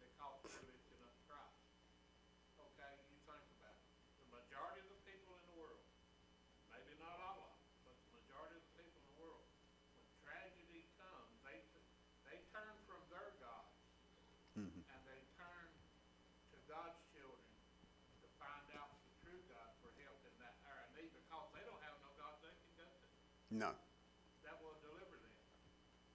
because 0.00 0.40
they're 0.40 0.64
lifting 0.64 1.02
up 1.04 1.12
Christ. 1.28 1.60
Okay, 2.56 2.92
you 3.12 3.18
think 3.28 3.44
about 3.60 3.76
it. 3.76 3.84
The 4.24 4.30
majority 4.32 4.80
of 4.80 4.88
the 4.88 5.02
people 5.04 5.36
in 5.36 5.42
the 5.52 5.56
world, 5.60 5.84
maybe 6.72 6.96
not 6.96 7.18
all 7.20 7.44
of 7.44 7.52
them, 7.52 7.92
but 7.92 7.96
the 8.08 8.12
majority 8.24 8.56
of 8.56 8.64
the 8.64 8.74
people 8.80 8.96
in 8.96 9.06
the 9.12 9.18
world, 9.20 9.44
when 10.00 10.06
tragedy 10.24 10.88
comes, 10.96 11.28
they, 11.44 11.60
they 12.24 12.40
turn 12.48 12.72
from 12.88 13.04
their 13.12 13.36
gods 13.36 13.76
and 14.56 15.00
they 15.08 15.20
turn 15.36 15.68
to 16.52 16.58
God's 16.68 17.00
children 17.16 17.48
to 18.20 18.28
find 18.36 18.66
out 18.76 18.92
the 19.08 19.12
true 19.24 19.40
God 19.48 19.72
for 19.80 19.88
help 20.04 20.20
in 20.28 20.34
that 20.44 20.56
hour 20.68 20.84
of 20.84 20.92
need 20.92 21.08
because 21.08 21.48
they 21.56 21.64
don't 21.64 21.80
have 21.80 21.96
no 22.04 22.12
God 22.20 22.36
they 22.44 22.52
can 22.52 22.72
go 22.76 22.84
to 22.84 23.08
No. 23.52 23.68
that 24.48 24.56
will 24.64 24.72
deliver 24.80 25.12
them. 25.20 25.36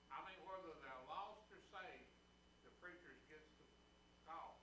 I 0.09 0.25
mean, 0.25 0.41
whether 0.41 0.73
they're 0.81 1.05
lost 1.05 1.45
or 1.53 1.61
saved, 1.69 2.09
the 2.65 2.73
preacher 2.81 3.13
gets 3.29 3.45
the 3.61 3.69
call. 4.25 4.57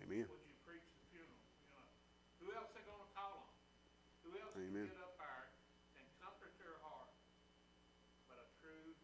Amen. 0.00 0.24
Would 0.24 0.40
you 0.48 0.56
preach 0.64 0.88
the 0.88 1.04
funeral? 1.12 1.36
You 1.60 1.68
know, 1.68 1.84
who 2.40 2.48
else 2.56 2.72
they 2.72 2.80
gonna 2.88 3.12
call 3.12 3.44
on? 3.44 3.52
Who 4.24 4.32
else 4.40 4.56
Amen. 4.56 4.88
can 4.88 4.96
get 4.96 5.04
up 5.04 5.20
there 5.20 5.52
and 6.00 6.04
comfort 6.24 6.56
their 6.56 6.80
heart 6.80 7.12
but 8.24 8.40
a 8.40 8.48
true 8.64 8.96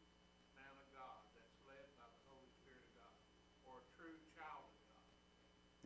man 0.56 0.72
of 0.80 0.88
God 0.96 1.20
that's 1.36 1.52
led 1.68 1.92
by 2.00 2.08
the 2.08 2.20
Holy 2.24 2.48
Spirit 2.56 2.80
of 2.88 2.92
God, 3.04 3.16
or 3.68 3.84
a 3.84 3.86
true 4.00 4.16
child 4.32 4.64
of 4.64 4.80
God? 4.88 5.04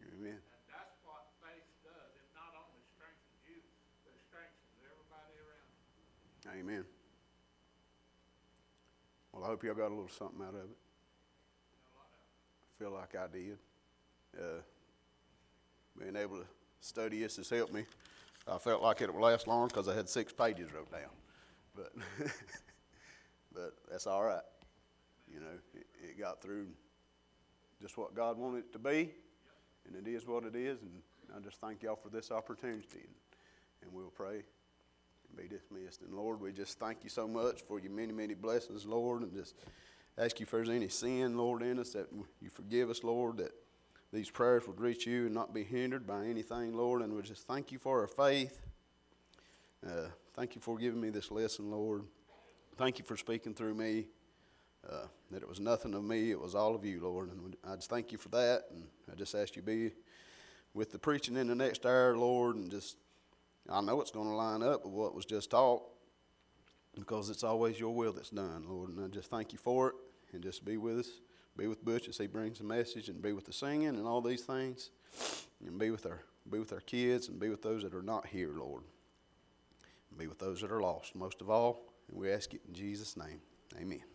Amen. 0.07 0.39
And 0.39 0.63
that's 0.71 0.95
what 1.03 1.35
faith 1.43 1.67
does. 1.83 2.15
It 2.15 2.31
not 2.31 2.55
only 2.55 2.87
strengthens 2.95 3.43
you, 3.43 3.59
but 4.07 4.15
it 4.15 4.23
strengthens 4.31 4.79
everybody 4.87 5.35
around 5.43 5.67
you. 5.67 5.83
Amen. 6.53 6.85
Well, 9.33 9.45
I 9.45 9.47
hope 9.47 9.65
y'all 9.65 9.75
got 9.75 9.89
a 9.89 9.95
little 9.95 10.09
something 10.09 10.43
out 10.43 10.55
of 10.55 10.57
it. 10.57 10.77
I 11.97 12.79
feel 12.79 12.93
like 12.93 13.15
I 13.17 13.27
did. 13.33 13.59
Uh, 14.39 14.61
being 15.99 16.17
able 16.17 16.39
to 16.39 16.45
study 16.81 17.21
this 17.21 17.37
has 17.37 17.49
helped 17.49 17.73
me. 17.73 17.85
I 18.47 18.59
felt 18.59 18.83
like 18.83 19.01
it 19.01 19.13
would 19.13 19.23
last 19.23 19.47
long 19.47 19.69
because 19.69 19.89
I 19.89 19.95
had 19.95 20.09
six 20.09 20.33
pages 20.33 20.73
wrote 20.73 20.91
down, 20.93 21.11
but 21.75 21.93
but 23.55 23.73
that's 23.91 24.07
all 24.07 24.23
right. 24.23 24.43
You 25.33 25.41
know, 25.41 25.47
it, 25.75 25.87
it 26.03 26.19
got 26.19 26.43
through 26.43 26.67
just 27.81 27.97
what 27.97 28.15
God 28.15 28.37
wanted 28.37 28.59
it 28.59 28.73
to 28.75 28.79
be, 28.79 29.11
and 29.87 29.97
it 29.97 30.09
is 30.09 30.27
what 30.27 30.45
it 30.45 30.55
is. 30.55 30.79
And 30.83 31.01
I 31.35 31.41
just 31.41 31.59
thank 31.59 31.83
y'all 31.83 31.97
for 31.97 32.11
this 32.11 32.31
opportunity, 32.31 33.01
and, 33.01 33.15
and 33.83 33.93
we'll 33.93 34.11
pray 34.11 34.43
be 35.37 35.49
dismissed. 35.49 36.03
And 36.03 36.15
Lord, 36.15 36.41
we 36.41 36.53
just 36.53 36.79
thank 36.79 36.99
you 37.03 37.11
so 37.11 37.27
much 37.27 37.63
for 37.63 37.79
your 37.79 37.93
many, 37.93 38.13
many 38.13 38.35
blessings, 38.35 38.87
Lord, 38.87 39.23
and 39.23 39.33
just 39.33 39.55
ask 40.17 40.39
you 40.41 40.45
if 40.45 40.51
there's 40.51 40.69
any 40.69 40.89
sin, 40.89 41.37
Lord, 41.37 41.63
in 41.63 41.79
us 41.79 41.91
that 41.91 42.09
you 42.41 42.49
forgive 42.49 42.91
us, 42.91 43.03
Lord, 43.05 43.39
that 43.39 43.53
these 44.13 44.31
prayers 44.31 44.67
would 44.67 44.81
reach 44.81 45.07
you 45.07 45.27
and 45.27 45.35
not 45.35 45.53
be 45.53 45.65
hindered 45.65 46.07
by 46.07 46.27
anything, 46.27 46.77
Lord. 46.77 47.03
And 47.03 47.15
we 47.15 47.23
just 47.23 47.47
thank 47.47 47.73
you 47.73 47.79
for 47.79 48.01
our 48.01 48.07
faith. 48.07 48.61
Uh, 49.85 50.09
thank 50.35 50.55
you 50.55 50.61
for 50.61 50.79
giving 50.79 51.01
me 51.01 51.11
this 51.11 51.31
lesson, 51.31 51.71
Lord. 51.71 52.05
Thank 52.77 52.99
you 52.99 53.05
for 53.05 53.17
speaking 53.17 53.55
through 53.55 53.75
me. 53.75 54.07
Uh, 54.89 55.07
that 55.31 55.43
it 55.43 55.49
was 55.49 55.61
nothing 55.61 55.95
of 55.95 56.05
me, 56.05 56.31
it 56.31 56.39
was 56.39 56.55
all 56.55 56.75
of 56.75 56.85
you, 56.85 57.01
Lord. 57.01 57.31
And 57.31 57.57
I 57.67 57.75
just 57.75 57.89
thank 57.89 58.13
you 58.13 58.19
for 58.19 58.29
that. 58.31 58.65
And 58.71 58.85
I 59.11 59.15
just 59.15 59.35
ask 59.35 59.57
you 59.57 59.63
to 59.63 59.67
be 59.67 59.93
with 60.75 60.93
the 60.93 60.99
preaching 60.99 61.37
in 61.37 61.47
the 61.47 61.55
next 61.55 61.87
hour, 61.87 62.17
Lord. 62.17 62.57
And 62.57 62.71
just, 62.71 62.99
I 63.69 63.81
know 63.81 64.01
it's 64.01 64.11
going 64.11 64.29
to 64.29 64.35
line 64.35 64.63
up 64.63 64.85
with 64.85 64.93
what 64.93 65.15
was 65.15 65.25
just 65.25 65.51
taught 65.51 65.83
because 66.95 67.31
it's 67.31 67.45
always 67.45 67.79
your 67.79 67.95
will 67.95 68.13
that's 68.13 68.31
done, 68.31 68.65
Lord. 68.69 68.91
And 68.91 69.05
I 69.05 69.09
just 69.09 69.31
thank 69.31 69.53
you 69.53 69.59
for 69.59 69.89
it. 69.89 69.95
And 70.33 70.43
just 70.43 70.65
be 70.65 70.77
with 70.77 70.99
us. 70.99 71.09
Be 71.57 71.69
with 71.69 71.85
Butch 71.85 72.09
as 72.09 72.19
he 72.19 72.27
brings 72.27 72.59
the 72.59 72.65
message 72.65 73.09
and 73.09 73.23
be 73.23 73.33
with 73.33 73.47
the 73.47 73.53
singing 73.53 73.89
and 73.89 74.07
all 74.07 74.21
these 74.21 74.43
things. 74.43 74.91
And 75.65 75.79
be 75.79 75.91
with 75.91 76.07
our 76.07 76.25
be 76.51 76.59
with 76.59 76.73
our 76.73 76.81
kids 76.81 77.29
and 77.29 77.41
be 77.41 77.49
with 77.49 77.63
those 77.63 77.83
that 77.83 77.95
are 77.95 78.03
not 78.03 78.27
here, 78.27 78.53
Lord. 78.55 78.83
And 80.11 80.19
be 80.19 80.27
with 80.27 80.39
those 80.39 80.61
that 80.61 80.71
are 80.71 80.81
lost, 80.81 81.15
most 81.15 81.41
of 81.41 81.49
all. 81.49 81.87
And 82.09 82.19
we 82.19 82.31
ask 82.31 82.53
it 82.53 82.61
in 82.69 82.75
Jesus' 82.75 83.17
name. 83.17 83.41
Amen. 83.81 84.14